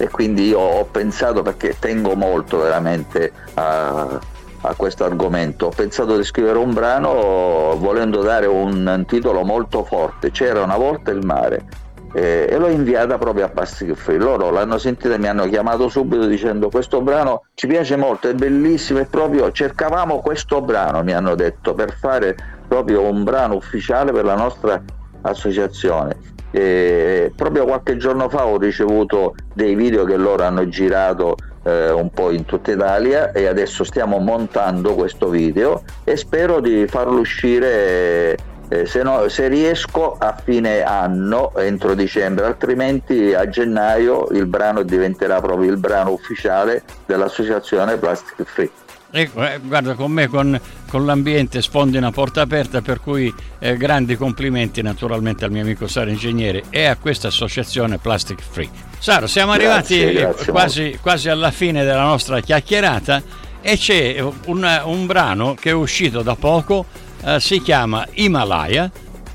E 0.00 0.08
quindi 0.08 0.46
io 0.46 0.60
ho 0.60 0.84
pensato, 0.84 1.42
perché 1.42 1.74
tengo 1.76 2.14
molto 2.14 2.58
veramente 2.58 3.32
a, 3.54 4.20
a 4.60 4.74
questo 4.76 5.04
argomento. 5.04 5.66
Ho 5.66 5.72
pensato 5.74 6.16
di 6.16 6.22
scrivere 6.22 6.58
un 6.58 6.72
brano 6.72 7.74
volendo 7.76 8.22
dare 8.22 8.46
un 8.46 9.04
titolo 9.08 9.42
molto 9.42 9.82
forte. 9.82 10.30
C'era 10.30 10.62
una 10.62 10.76
volta 10.76 11.10
il 11.10 11.26
mare 11.26 11.86
eh, 12.12 12.46
e 12.48 12.56
l'ho 12.56 12.68
inviata 12.68 13.18
proprio 13.18 13.46
a 13.46 13.48
Plastic 13.48 13.94
Free. 13.94 14.18
Loro 14.18 14.50
l'hanno 14.50 14.78
sentita 14.78 15.14
e 15.14 15.18
mi 15.18 15.28
hanno 15.28 15.48
chiamato 15.48 15.88
subito 15.88 16.26
dicendo 16.26 16.68
questo 16.68 17.00
brano 17.00 17.44
ci 17.54 17.66
piace 17.66 17.96
molto, 17.96 18.28
è 18.28 18.34
bellissimo 18.34 18.98
e 19.00 19.04
proprio 19.06 19.50
cercavamo 19.50 20.20
questo 20.20 20.60
brano, 20.60 21.02
mi 21.02 21.12
hanno 21.12 21.34
detto, 21.34 21.74
per 21.74 21.92
fare 21.92 22.36
proprio 22.66 23.02
un 23.02 23.24
brano 23.24 23.54
ufficiale 23.54 24.12
per 24.12 24.24
la 24.24 24.36
nostra 24.36 24.82
associazione. 25.22 26.36
E 26.50 27.30
proprio 27.36 27.66
qualche 27.66 27.98
giorno 27.98 28.28
fa 28.28 28.46
ho 28.46 28.56
ricevuto 28.56 29.34
dei 29.52 29.74
video 29.74 30.04
che 30.04 30.16
loro 30.16 30.44
hanno 30.44 30.66
girato 30.68 31.36
eh, 31.64 31.90
un 31.90 32.10
po' 32.10 32.30
in 32.30 32.46
tutta 32.46 32.72
Italia 32.72 33.32
e 33.32 33.46
adesso 33.46 33.84
stiamo 33.84 34.18
montando 34.18 34.94
questo 34.94 35.28
video 35.28 35.82
e 36.04 36.16
spero 36.16 36.60
di 36.60 36.86
farlo 36.86 37.20
uscire 37.20 38.36
eh, 38.68 38.86
se, 38.86 39.02
no, 39.02 39.28
se, 39.28 39.48
riesco 39.48 40.16
a 40.18 40.36
fine 40.42 40.82
anno, 40.82 41.56
entro 41.56 41.94
dicembre, 41.94 42.44
altrimenti 42.44 43.32
a 43.32 43.48
gennaio 43.48 44.28
il 44.32 44.46
brano 44.46 44.82
diventerà 44.82 45.40
proprio 45.40 45.70
il 45.70 45.78
brano 45.78 46.12
ufficiale 46.12 46.82
dell'associazione 47.06 47.96
Plastic 47.96 48.42
Free. 48.44 48.70
Ecco, 49.10 49.42
eh, 49.42 49.58
guarda, 49.62 49.94
con 49.94 50.12
me 50.12 50.26
con, 50.26 50.60
con, 50.90 51.06
l'ambiente 51.06 51.62
sfondi 51.62 51.96
una 51.96 52.10
porta 52.10 52.42
aperta, 52.42 52.82
per 52.82 53.00
cui 53.00 53.32
eh, 53.58 53.76
grandi 53.78 54.16
complimenti 54.16 54.82
naturalmente 54.82 55.46
al 55.46 55.50
mio 55.50 55.62
amico 55.62 55.86
Saro 55.86 56.10
Ingegnere 56.10 56.64
e 56.68 56.84
a 56.84 56.96
questa 56.96 57.28
associazione 57.28 57.96
Plastic 57.96 58.42
Free. 58.42 58.68
Saro, 58.98 59.26
siamo 59.26 59.52
arrivati 59.52 59.98
grazie, 59.98 60.12
grazie 60.12 60.52
quasi, 60.52 60.98
quasi, 61.00 61.28
alla 61.30 61.50
fine 61.50 61.84
della 61.84 62.02
nostra 62.02 62.40
chiacchierata 62.40 63.22
e 63.62 63.78
c'è 63.78 64.20
un, 64.20 64.80
un 64.84 65.06
brano 65.06 65.54
che 65.54 65.70
è 65.70 65.72
uscito 65.72 66.20
da 66.20 66.34
poco 66.34 66.84
eh, 67.24 67.40
si 67.40 67.60
chiama 67.60 68.06
Himalaya. 68.12 68.90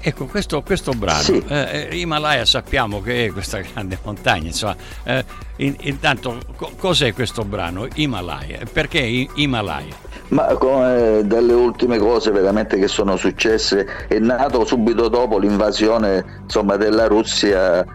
Ecco, 0.05 0.25
questo, 0.25 0.61
questo 0.63 0.91
brano, 0.91 1.21
sì. 1.21 1.41
eh, 1.47 1.87
eh 1.89 1.95
Himalaya 1.95 2.43
sappiamo 2.43 3.01
che 3.01 3.27
è 3.27 3.31
questa 3.31 3.59
grande 3.59 3.97
montagna, 4.03 4.47
insomma, 4.47 4.75
eh, 5.03 5.23
in, 5.57 5.75
intanto 5.79 6.39
co- 6.57 6.73
cos'è 6.77 7.13
questo 7.13 7.45
brano 7.45 7.87
Himalaya? 7.93 8.59
Perché 8.69 8.99
Himalaya? 8.99 9.95
Ma 10.29 10.45
come 10.55 11.21
delle 11.25 11.53
ultime 11.53 11.99
cose 11.99 12.31
veramente 12.31 12.77
che 12.77 12.87
sono 12.87 13.15
successe, 13.15 14.07
è 14.07 14.19
nato 14.19 14.65
subito 14.65 15.07
dopo 15.07 15.37
l'invasione 15.37 16.41
insomma, 16.43 16.75
della 16.75 17.07
Russia 17.07 17.85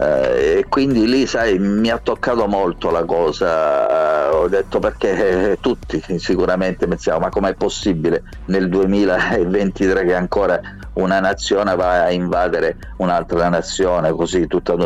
eh, 0.00 0.04
eh, 0.04 0.58
e 0.58 0.66
quindi 0.68 1.06
lì 1.06 1.26
sai 1.26 1.58
mi 1.58 1.88
ha 1.90 1.98
toccato 1.98 2.46
molto 2.46 2.90
la 2.90 3.04
cosa. 3.04 4.28
Eh, 4.30 4.34
ho 4.34 4.48
detto 4.48 4.78
perché 4.78 5.52
eh, 5.52 5.58
tutti 5.60 6.02
sicuramente 6.18 6.86
pensiamo 6.86 7.20
ma 7.20 7.28
com'è 7.28 7.54
possibile 7.54 8.24
nel 8.46 8.68
2023 8.68 10.04
che 10.04 10.14
ancora 10.14 10.60
una 10.94 11.20
nazione 11.20 11.74
va 11.76 12.04
a 12.04 12.10
invadere 12.10 12.76
un'altra 12.98 13.48
nazione 13.48 14.12
così 14.12 14.46
tutta, 14.46 14.76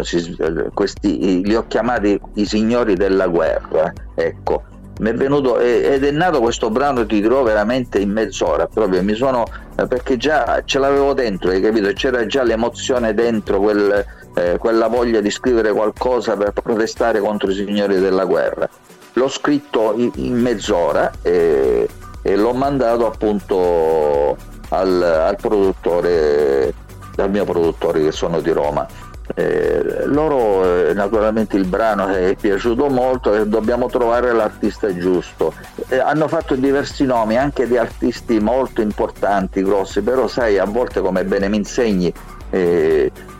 questi 0.73 1.42
li 1.44 1.55
ho 1.55 1.66
chiamati 1.66 2.21
i 2.35 2.47
signori 2.47 2.94
della 2.94 3.27
guerra 3.27 3.92
ecco. 4.14 4.64
Mi 5.01 5.11
è 5.11 5.14
venuto 5.14 5.61
ed 5.61 6.03
è 6.03 6.11
nato 6.11 6.40
questo 6.40 6.71
brano 6.71 7.07
ti 7.07 7.21
dirò 7.21 7.44
veramente 7.44 8.01
in 8.01 8.11
mezz'ora 8.11 8.66
proprio 8.66 9.01
mi 9.05 9.14
sono 9.14 9.44
perché 9.87 10.16
già 10.16 10.61
ce 10.64 10.81
l'avevo 10.81 11.14
dentro 11.14 11.51
hai 11.51 11.61
capito? 11.61 11.92
C'era 11.92 12.27
già 12.27 12.42
l'emozione 12.42 13.14
dentro 13.14 13.61
quel 13.61 14.05
eh, 14.38 14.57
quella 14.59 14.87
voglia 14.87 15.20
di 15.20 15.31
scrivere 15.31 15.72
qualcosa 15.72 16.37
per 16.37 16.53
protestare 16.53 17.20
contro 17.20 17.51
i 17.51 17.55
signori 17.55 17.98
della 17.98 18.24
guerra. 18.24 18.68
L'ho 19.14 19.29
scritto 19.29 19.94
in, 19.96 20.11
in 20.14 20.40
mezz'ora 20.40 21.11
e, 21.22 21.88
e, 22.22 22.37
l'ho 22.37 22.53
mandato 22.53 23.07
appunto 23.07 24.37
al, 24.68 25.03
al 25.03 25.37
produttore, 25.37 26.72
al 27.16 27.31
mio 27.31 27.44
produttore 27.44 28.03
che 28.03 28.12
sono 28.12 28.40
di 28.40 28.53
Roma. 28.53 28.87
Eh, 29.35 30.07
loro 30.07 30.88
eh, 30.88 30.94
naturalmente 30.94 31.57
il 31.57 31.66
brano 31.66 32.07
è 32.07 32.35
piaciuto 32.35 32.88
molto 32.88 33.35
e 33.35 33.46
dobbiamo 33.46 33.87
trovare 33.88 34.33
l'artista 34.33 34.96
giusto 34.96 35.53
eh, 35.88 35.98
hanno 35.98 36.29
fatto 36.29 36.55
diversi 36.55 37.05
nomi 37.05 37.37
anche 37.37 37.68
di 37.68 37.77
artisti 37.77 38.40
molto 38.40 38.81
importanti 38.81 39.62
grossi 39.62 40.01
però 40.01 40.29
sai 40.29 40.57
a 40.57 40.64
volte 40.64 41.03
come 41.03 41.24
bene 41.24 41.48
mi 41.48 41.59
insegni 41.59 42.11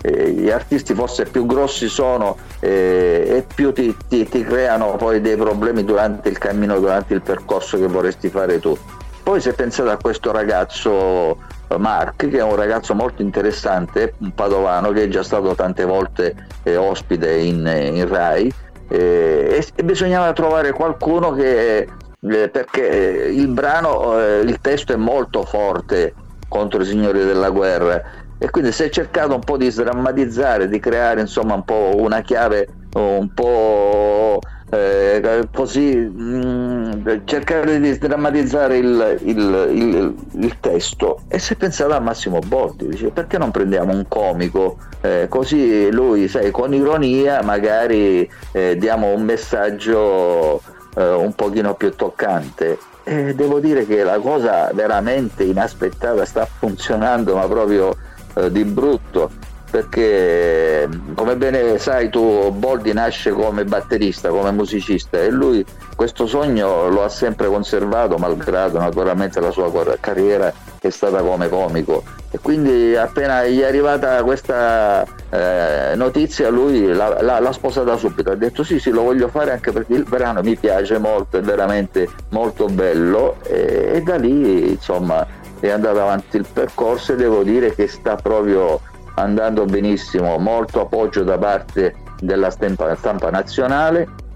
eh, 0.03 0.31
gli 0.31 0.51
artisti 0.51 0.95
forse 0.95 1.25
più 1.25 1.47
grossi 1.47 1.89
sono 1.89 2.37
eh, 2.61 3.25
e 3.27 3.45
più 3.53 3.73
ti, 3.73 3.95
ti, 4.09 4.29
ti, 4.29 4.43
creano 4.45 4.97
poi 4.97 5.21
dei 5.21 5.37
problemi 5.37 5.85
durante 5.85 6.29
il 6.29 6.39
cammino, 6.39 6.79
durante 6.79 7.15
il 7.15 7.23
percorso 7.23 7.79
che 7.79 7.87
vorresti 7.87 8.29
fare 8.29 8.61
tu. 8.61 8.77
Poi 9.23 9.41
si 9.41 9.49
è 9.49 9.53
pensato 9.53 9.91
a 9.91 9.97
questo 9.97 10.33
ragazzo 10.33 11.37
eh, 11.69 11.77
Mark, 11.77 12.29
che 12.29 12.39
è 12.39 12.43
un 12.43 12.57
ragazzo 12.57 12.95
molto 12.95 13.23
interessante, 13.23 14.15
un 14.19 14.33
padovano 14.33 14.91
che 14.91 15.05
è 15.05 15.09
già 15.09 15.23
stato 15.23 15.55
tante 15.55 15.85
volte 15.85 16.35
eh, 16.63 16.77
ospite 16.77 17.33
in, 17.33 17.67
in 17.67 18.09
Rai 18.09 18.51
eh, 18.89 19.49
e, 19.51 19.67
e, 19.75 19.85
bisognava 19.85 20.33
trovare 20.33 20.73
qualcuno 20.73 21.33
che, 21.33 21.89
perché 22.21 23.31
il 23.35 23.49
brano, 23.49 24.19
il 24.43 24.59
testo 24.61 24.93
è 24.93 24.97
molto 24.97 25.45
forte 25.45 26.15
contro 26.49 26.81
i 26.81 26.87
signori 26.87 27.25
della 27.25 27.51
guerra 27.51 28.03
e 28.39 28.51
quindi 28.51 28.73
si 28.73 28.85
è 28.85 28.89
cercato 28.89 29.35
un 29.35 29.41
po' 29.41 29.57
di 29.57 29.71
sdrammatizzare, 29.71 30.69
di 30.69 30.79
creare 30.79 31.21
insomma 31.21 31.55
un 31.55 31.65
po' 31.65 31.93
una 31.97 32.21
chiave 32.21 32.69
un 32.95 33.33
po' 33.35 34.41
eh, 34.71 35.49
così 35.53 35.97
mh, 35.97 37.01
mm, 37.07 37.17
cercare 37.25 37.81
di 37.81 37.93
sdrammatizzare 37.93 38.77
il, 38.77 39.19
il, 39.25 39.69
il, 39.73 40.15
il, 40.43 40.61
testo. 40.61 41.21
E 41.29 41.39
si 41.39 41.55
è 41.55 41.57
pensato 41.57 41.95
a 41.95 42.01
Massimo 42.01 42.39
Bordi 42.39 42.89
dice 42.89 43.09
perché 43.09 43.39
non 43.39 43.51
prendiamo 43.51 43.93
un 43.93 44.07
comico? 44.09 44.79
Eh, 45.01 45.27
così 45.29 45.91
lui 45.91 46.29
sai 46.29 46.51
con 46.51 46.75
ironia 46.75 47.43
magari 47.43 48.29
eh, 48.53 48.77
diamo 48.77 49.13
un 49.13 49.23
messaggio 49.23 50.61
eh, 50.95 51.13
un 51.13 51.33
pochino 51.35 51.75
più 51.75 51.95
toccante. 51.95 52.79
E 53.05 53.35
devo 53.35 53.59
dire 53.59 53.87
che 53.87 54.03
la 54.03 54.19
cosa 54.19 54.71
veramente 54.75 55.43
inaspettata 55.43 56.27
sta 56.27 56.47
funzionando 56.47 57.35
ma 57.35 57.47
proprio 57.49 57.97
eh, 58.39 58.51
di 58.51 58.65
brutto 58.65 59.31
perché 59.71 60.89
come 61.15 61.37
bene 61.37 61.79
sai 61.79 62.09
tu 62.09 62.51
Boldi 62.53 62.93
nasce 62.93 63.33
come 63.33 63.65
batterista, 63.65 64.31
come 64.31 64.51
musicista 64.51 65.19
e 65.21 65.31
lui 65.31 65.65
questo 65.95 66.27
sogno 66.27 66.89
lo 66.89 67.05
ha 67.05 67.09
sempre 67.09 67.49
conservato 67.49 68.17
malgrado 68.17 68.79
naturalmente 68.79 69.41
la 69.41 69.51
sua 69.51 69.71
carriera 70.01 70.53
è 70.81 70.91
stata 70.91 71.21
come 71.21 71.49
comico. 71.49 72.03
E 72.31 72.39
quindi 72.41 72.95
appena 72.95 73.47
gli 73.47 73.61
è 73.61 73.67
arrivata 73.67 74.23
questa 74.23 75.05
eh, 75.31 75.95
notizia 75.97 76.51
lui 76.51 76.93
l'ha, 76.93 77.21
l'ha, 77.21 77.41
l'ha, 77.41 77.53
sposata 77.53 77.97
subito. 77.97 78.31
Ha 78.31 78.37
detto 78.37 78.63
sì 78.63 78.79
sì 78.79 78.91
lo 78.91 79.03
voglio 79.03 79.29
fare 79.29 79.51
anche 79.51 79.73
perché 79.73 79.95
il 79.95 80.05
brano 80.05 80.41
mi 80.43 80.57
piace 80.57 80.99
molto 80.99 81.39
è 81.39 81.41
veramente 81.41 82.09
molto 82.31 82.67
bello. 82.67 83.37
E, 83.43 83.93
e 83.95 84.03
da 84.03 84.17
lì 84.17 84.71
insomma 84.71 85.27
è 85.67 85.71
andato 85.71 86.01
avanti 86.01 86.37
il 86.37 86.47
percorso 86.51 87.13
e 87.13 87.17
devo 87.17 87.43
dire 87.43 87.75
che 87.75 87.89
sta 87.89 88.17
proprio 88.17 88.81
andando 89.15 89.65
benissimo, 89.65 90.39
molto 90.39 90.83
appoggio 90.83 91.25
da 91.25 91.37
parte 91.39 91.95
della 92.21 92.51
stampa, 92.51 92.95
stampa 92.95 93.31
nazionale. 93.31 94.27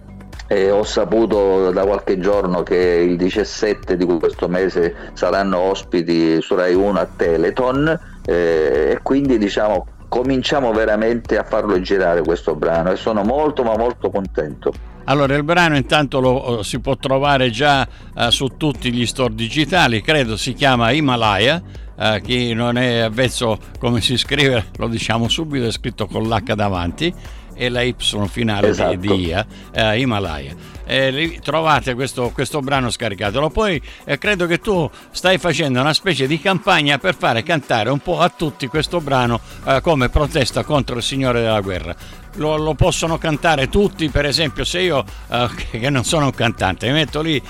E 0.48 0.70
ho 0.70 0.82
saputo 0.82 1.70
da 1.70 1.84
qualche 1.84 2.18
giorno 2.18 2.62
che 2.62 2.76
il 2.76 3.16
17 3.16 3.96
di 3.96 4.04
questo 4.04 4.48
mese 4.48 4.94
saranno 5.14 5.58
ospiti 5.58 6.42
su 6.42 6.54
Rai 6.54 6.74
1 6.74 6.98
a 6.98 7.06
Teleton. 7.16 8.00
Eh, 8.26 8.90
e 8.92 8.98
quindi 9.02 9.38
diciamo 9.38 9.86
cominciamo 10.08 10.72
veramente 10.72 11.38
a 11.38 11.44
farlo 11.44 11.80
girare 11.80 12.20
questo 12.22 12.54
brano. 12.54 12.90
E 12.90 12.96
sono 12.96 13.22
molto 13.22 13.62
ma 13.62 13.76
molto 13.78 14.10
contento. 14.10 14.91
Allora, 15.04 15.34
il 15.34 15.42
brano 15.42 15.76
intanto 15.76 16.20
lo 16.20 16.60
eh, 16.60 16.64
si 16.64 16.78
può 16.80 16.96
trovare 16.96 17.50
già 17.50 17.86
uh, 18.14 18.30
su 18.30 18.46
tutti 18.56 18.92
gli 18.92 19.04
store 19.06 19.34
digitali, 19.34 20.00
credo 20.00 20.36
si 20.36 20.52
chiama 20.54 20.90
Himalaya. 20.92 21.62
Uh, 21.94 22.20
chi 22.20 22.52
non 22.54 22.78
è 22.78 22.98
avvezzo 23.00 23.58
come 23.78 24.00
si 24.00 24.16
scrive, 24.16 24.70
lo 24.76 24.88
diciamo 24.88 25.28
subito, 25.28 25.66
è 25.66 25.70
scritto 25.70 26.06
con 26.06 26.22
l'H 26.28 26.54
davanti. 26.54 27.14
e 27.54 27.68
la 27.68 27.82
Y 27.82 27.94
finale 28.28 28.68
Esatto. 28.68 28.96
di, 28.96 29.08
di 29.08 29.26
IA, 29.26 29.46
eh, 29.72 30.00
Himalaya. 30.00 30.54
Eh, 30.84 31.38
trovate 31.42 31.94
questo, 31.94 32.30
questo 32.30 32.60
brano 32.60 32.90
scaricatelo. 32.90 33.50
Poi 33.50 33.80
eh, 34.04 34.18
credo 34.18 34.46
che 34.46 34.58
tu 34.58 34.88
stai 35.10 35.38
facendo 35.38 35.80
una 35.80 35.92
specie 35.92 36.26
di 36.26 36.40
campagna 36.40 36.98
per 36.98 37.14
fare 37.14 37.42
cantare 37.42 37.90
un 37.90 37.98
po' 38.00 38.20
a 38.20 38.28
tutti 38.30 38.66
questo 38.66 39.00
brano 39.00 39.40
eh, 39.66 39.80
come 39.82 40.08
protesta 40.08 40.64
contro 40.64 40.96
il 40.96 41.02
Signore 41.02 41.40
della 41.40 41.60
Guerra. 41.60 41.94
Lo, 42.36 42.56
lo 42.56 42.74
possono 42.74 43.18
cantare 43.18 43.68
tutti, 43.68 44.08
per 44.08 44.24
esempio, 44.24 44.64
se 44.64 44.80
io, 44.80 45.04
eh, 45.28 45.48
che 45.78 45.90
non 45.90 46.04
sono 46.04 46.26
un 46.26 46.34
cantante, 46.34 46.86
mi 46.86 46.94
metto 46.94 47.20
lì 47.20 47.36
eh, 47.36 47.42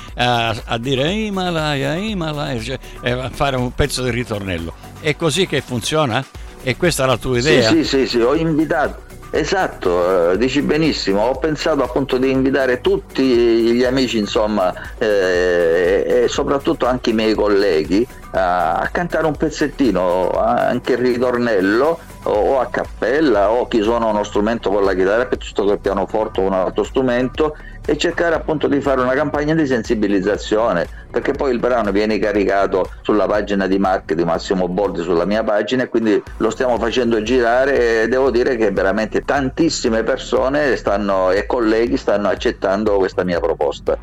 a 0.64 0.78
dire 0.78 1.12
Himalaya, 1.12 1.94
Himalaya, 1.94 2.60
cioè, 2.60 2.78
eh, 3.02 3.10
a 3.12 3.30
fare 3.30 3.56
un 3.56 3.72
pezzo 3.74 4.02
di 4.02 4.10
ritornello. 4.10 4.74
È 5.00 5.14
così 5.16 5.46
che 5.46 5.60
funziona? 5.60 6.24
E 6.62 6.76
questa 6.76 7.04
è 7.04 7.06
la 7.06 7.16
tua 7.16 7.38
idea? 7.38 7.68
Sì, 7.68 7.84
sì, 7.84 7.84
sì, 7.84 8.06
sì, 8.06 8.20
ho 8.20 8.34
invitato. 8.34 9.10
Esatto, 9.34 10.32
eh, 10.32 10.36
dici 10.36 10.60
benissimo, 10.60 11.22
ho 11.22 11.38
pensato 11.38 11.82
appunto 11.82 12.18
di 12.18 12.30
invitare 12.30 12.82
tutti 12.82 13.22
gli 13.22 13.82
amici, 13.82 14.18
insomma, 14.18 14.74
eh, 14.98 16.24
e 16.24 16.28
soprattutto 16.28 16.84
anche 16.84 17.10
i 17.10 17.12
miei 17.14 17.32
colleghi 17.32 18.06
a, 18.32 18.74
a 18.74 18.88
cantare 18.88 19.24
un 19.24 19.34
pezzettino, 19.34 20.32
anche 20.32 20.92
il 20.92 20.98
ritornello 20.98 21.98
o 22.24 22.60
a 22.60 22.66
cappella 22.66 23.50
o 23.50 23.66
chi 23.66 23.82
suona 23.82 24.06
uno 24.06 24.22
strumento 24.22 24.70
con 24.70 24.84
la 24.84 24.94
chitarra 24.94 25.26
piuttosto 25.26 25.64
che 25.64 25.72
il 25.72 25.80
pianoforte 25.80 26.40
o 26.40 26.44
un 26.44 26.52
altro 26.52 26.84
strumento 26.84 27.56
e 27.84 27.96
cercare 27.96 28.34
appunto 28.34 28.68
di 28.68 28.80
fare 28.80 29.00
una 29.00 29.14
campagna 29.14 29.54
di 29.54 29.66
sensibilizzazione 29.66 30.86
perché 31.10 31.32
poi 31.32 31.52
il 31.52 31.58
brano 31.58 31.90
viene 31.90 32.18
caricato 32.18 32.90
sulla 33.02 33.26
pagina 33.26 33.66
di 33.66 33.78
Mark 33.78 34.14
di 34.14 34.24
Massimo 34.24 34.68
Boldi 34.68 35.02
sulla 35.02 35.24
mia 35.24 35.42
pagina 35.42 35.82
e 35.82 35.88
quindi 35.88 36.22
lo 36.36 36.50
stiamo 36.50 36.78
facendo 36.78 37.22
girare 37.22 38.02
e 38.02 38.08
devo 38.08 38.30
dire 38.30 38.56
che 38.56 38.70
veramente 38.70 39.22
tantissime 39.22 40.04
persone 40.04 40.76
stanno, 40.76 41.30
e 41.30 41.44
colleghi 41.46 41.96
stanno 41.96 42.28
accettando 42.28 42.96
questa 42.98 43.24
mia 43.24 43.40
proposta 43.40 43.98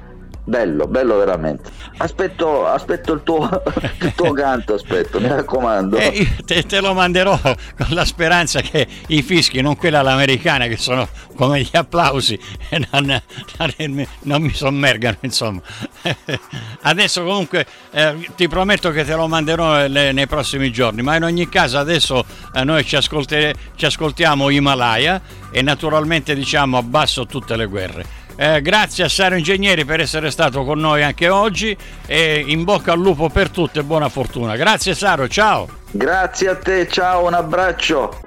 bello, 0.49 0.87
bello 0.87 1.17
veramente. 1.17 1.69
Aspetto, 1.97 2.65
aspetto 2.65 3.13
il, 3.13 3.21
tuo, 3.23 3.47
il 4.01 4.13
tuo 4.15 4.33
canto, 4.33 4.73
aspetto, 4.73 5.19
mi 5.19 5.27
raccomando. 5.27 5.97
Eh, 5.97 6.27
te, 6.43 6.63
te, 6.63 6.81
lo 6.81 6.93
manderò 6.93 7.39
con 7.39 7.87
la 7.89 8.03
speranza 8.03 8.59
che 8.61 8.87
i 9.07 9.21
fischi, 9.21 9.61
non 9.61 9.77
quella 9.77 9.99
all'americana, 9.99 10.65
che 10.65 10.77
sono 10.77 11.07
come 11.35 11.61
gli 11.61 11.77
applausi, 11.77 12.37
non, 12.91 13.21
non, 13.57 14.07
non 14.23 14.41
mi 14.41 14.53
sommergano, 14.53 15.17
insomma. 15.21 15.61
Adesso 16.81 17.23
comunque 17.23 17.65
eh, 17.91 18.29
ti 18.35 18.47
prometto 18.47 18.89
che 18.89 19.05
te 19.05 19.13
lo 19.13 19.27
manderò 19.27 19.87
le, 19.87 20.11
nei 20.11 20.27
prossimi 20.27 20.71
giorni, 20.71 21.03
ma 21.03 21.15
in 21.15 21.23
ogni 21.23 21.47
caso 21.47 21.77
adesso 21.77 22.25
eh, 22.53 22.63
noi 22.63 22.83
ci, 22.83 22.97
ci 22.99 23.85
ascoltiamo 23.85 24.49
Himalaya 24.49 25.21
e 25.51 25.61
naturalmente 25.61 26.33
diciamo 26.33 26.77
abbasso 26.77 27.25
tutte 27.25 27.55
le 27.55 27.65
guerre. 27.67 28.18
Eh, 28.41 28.61
grazie 28.61 29.03
a 29.03 29.09
Saro 29.09 29.35
Ingegneri 29.35 29.83
per 29.83 29.99
essere 29.99 30.31
stato 30.31 30.63
con 30.63 30.79
noi 30.79 31.03
anche 31.03 31.27
oggi 31.27 31.75
e 32.05 32.41
in 32.47 32.63
bocca 32.63 32.93
al 32.93 32.99
lupo 32.99 33.27
per 33.27 33.49
tutte 33.49 33.81
e 33.81 33.83
buona 33.83 34.07
fortuna. 34.07 34.55
Grazie 34.55 34.95
Saro, 34.95 35.27
ciao. 35.27 35.67
Grazie 35.91 36.47
a 36.47 36.55
te, 36.55 36.87
ciao, 36.87 37.25
un 37.25 37.33
abbraccio. 37.33 38.21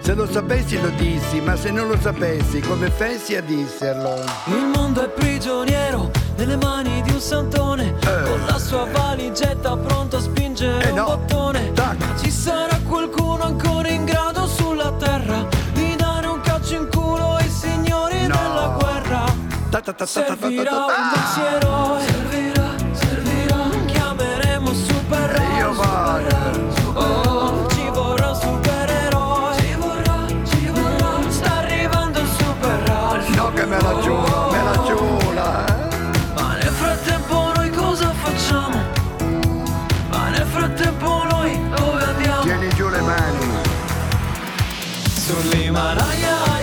Se 0.00 0.12
lo 0.12 0.30
sapessi 0.30 0.78
lo 0.78 0.90
dissi, 0.90 1.40
ma 1.40 1.56
se 1.56 1.70
non 1.70 1.88
lo 1.88 1.98
sapessi, 1.98 2.60
come 2.60 2.90
fessi 2.90 3.34
a 3.34 3.40
dirlo? 3.40 4.22
Il 4.48 4.70
mondo 4.74 5.02
è 5.02 5.08
prigioniero 5.08 6.10
nelle 6.36 6.56
mani 6.56 7.00
di 7.00 7.12
un 7.12 7.20
santone, 7.20 7.94
eh. 7.98 8.22
con 8.28 8.44
la 8.46 8.58
sua 8.58 8.84
valigetta 8.92 9.74
pronto 9.74 10.18
a 10.18 10.20
spingere 10.20 10.90
eh 10.90 10.92
no. 10.92 11.08
un 11.08 11.16
bottone. 11.16 11.72
Tac. 11.72 11.98
Ma 11.98 12.14
ci 12.22 12.30
sarà 12.30 12.78
qualcuno 12.86 13.42
ancora 13.42 13.88
in 13.88 14.04
grado 14.04 14.46
sulla 14.46 14.92
terra 14.98 15.55
servirà 19.84 20.86
un 20.86 20.90
eroe, 21.52 22.00
servirà, 22.06 22.74
servirà, 22.92 23.68
chiameremo 23.86 24.72
super 24.72 25.36
E 25.38 25.58
io 25.58 25.72
voglio. 25.74 26.98
Oh, 26.98 27.68
ci 27.68 27.86
vorrà 27.92 28.30
un 28.30 28.40
supereroe, 28.40 29.56
ci 29.58 29.74
vorrà, 29.78 30.24
ci 30.48 30.66
vorrà, 30.68 31.30
sta 31.30 31.56
arrivando 31.58 32.18
il 32.20 32.28
super 32.38 33.26
No 33.36 33.52
che 33.52 33.66
me 33.66 33.80
la 33.82 34.00
giuro, 34.00 34.50
me 34.50 34.62
la 34.64 34.82
giura. 34.86 35.66
eh. 35.66 36.32
Ma 36.34 36.54
nel 36.54 36.72
frattempo 36.72 37.52
noi 37.54 37.70
cosa 37.70 38.12
facciamo? 38.14 38.80
Ma 40.08 40.28
nel 40.30 40.46
frattempo 40.46 41.22
noi 41.28 41.68
dove 41.76 42.02
andiamo? 42.02 42.40
Tieni 42.42 42.68
giù 42.74 42.88
le 42.88 43.00
mani. 43.02 43.44
Sull'Himalaya, 45.26 46.55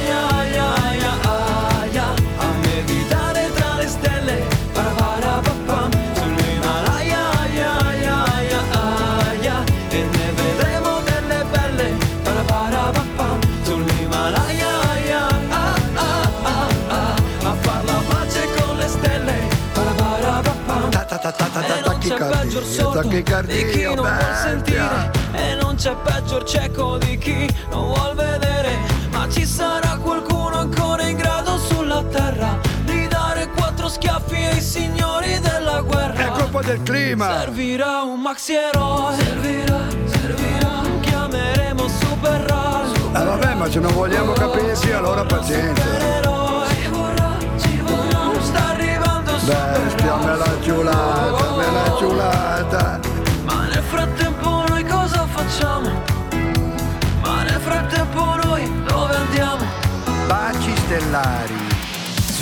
peggior 22.53 22.63
sordo 22.65 23.07
di 23.07 23.23
chi 23.23 23.83
non 23.83 23.95
vuol 23.95 24.35
sentire. 24.35 25.11
E 25.33 25.55
non 25.55 25.75
c'è 25.75 25.95
peggior 26.03 26.43
cieco 26.43 26.97
di 26.97 27.17
chi 27.17 27.49
non 27.71 27.93
vuol 27.93 28.15
vedere. 28.15 28.77
Ma 29.11 29.27
ci 29.29 29.45
sarà 29.45 29.97
qualcuno 29.97 30.57
ancora 30.57 31.03
in 31.03 31.15
grado 31.15 31.57
sulla 31.57 32.03
terra 32.03 32.57
Di 32.83 33.07
dare 33.07 33.47
quattro 33.49 33.87
schiaffi 33.87 34.35
ai 34.35 34.59
signori 34.61 35.39
della 35.39 35.77
È 35.77 35.83
guerra 35.83 36.27
colpa 36.29 36.61
del 36.61 36.81
clima. 36.83 37.39
Servirà 37.39 38.01
un 38.01 38.21
maxi 38.21 38.53
eroe. 38.53 39.15
Servirà, 39.15 39.79
servirà. 40.05 40.81
Chiameremo 41.01 41.87
super 41.87 42.41
Ral 42.41 42.91
Eh 43.15 43.23
vabbè, 43.23 43.53
ma 43.55 43.69
se 43.69 43.79
non 43.79 43.93
vogliamo 43.93 44.33
capirsi, 44.33 44.91
allora 44.91 45.23
pazienza. 45.23 45.83
Ci 45.83 46.87
vorrà, 46.89 47.37
ci 47.59 47.77
vorrà. 47.77 48.41
Sta 48.41 48.69
arrivando 48.69 49.31
il 49.31 49.43
Bestia, 49.45 50.15
me 50.17 50.37
l'ha 50.37 50.59
giulata, 50.61 51.55
me 51.55 51.71
l'ha 51.71 51.95
giulata. 51.97 52.42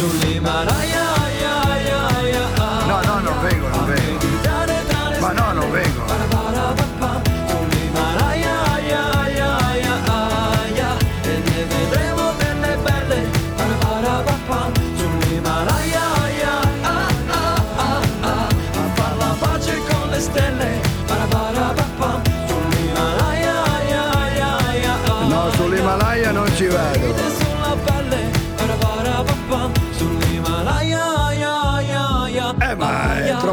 Sull'Himalaya, 0.02 0.72
aia, 0.82 1.11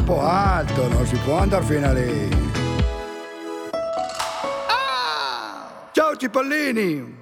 troppo 0.09 0.23
alto, 0.23 0.89
non 0.89 1.07
si 1.07 1.17
può 1.17 1.37
andare 1.37 1.65
fino 1.65 1.87
a 1.87 1.93
lì. 1.93 2.29
Ciao 5.93 6.17
cipollini! 6.17 7.17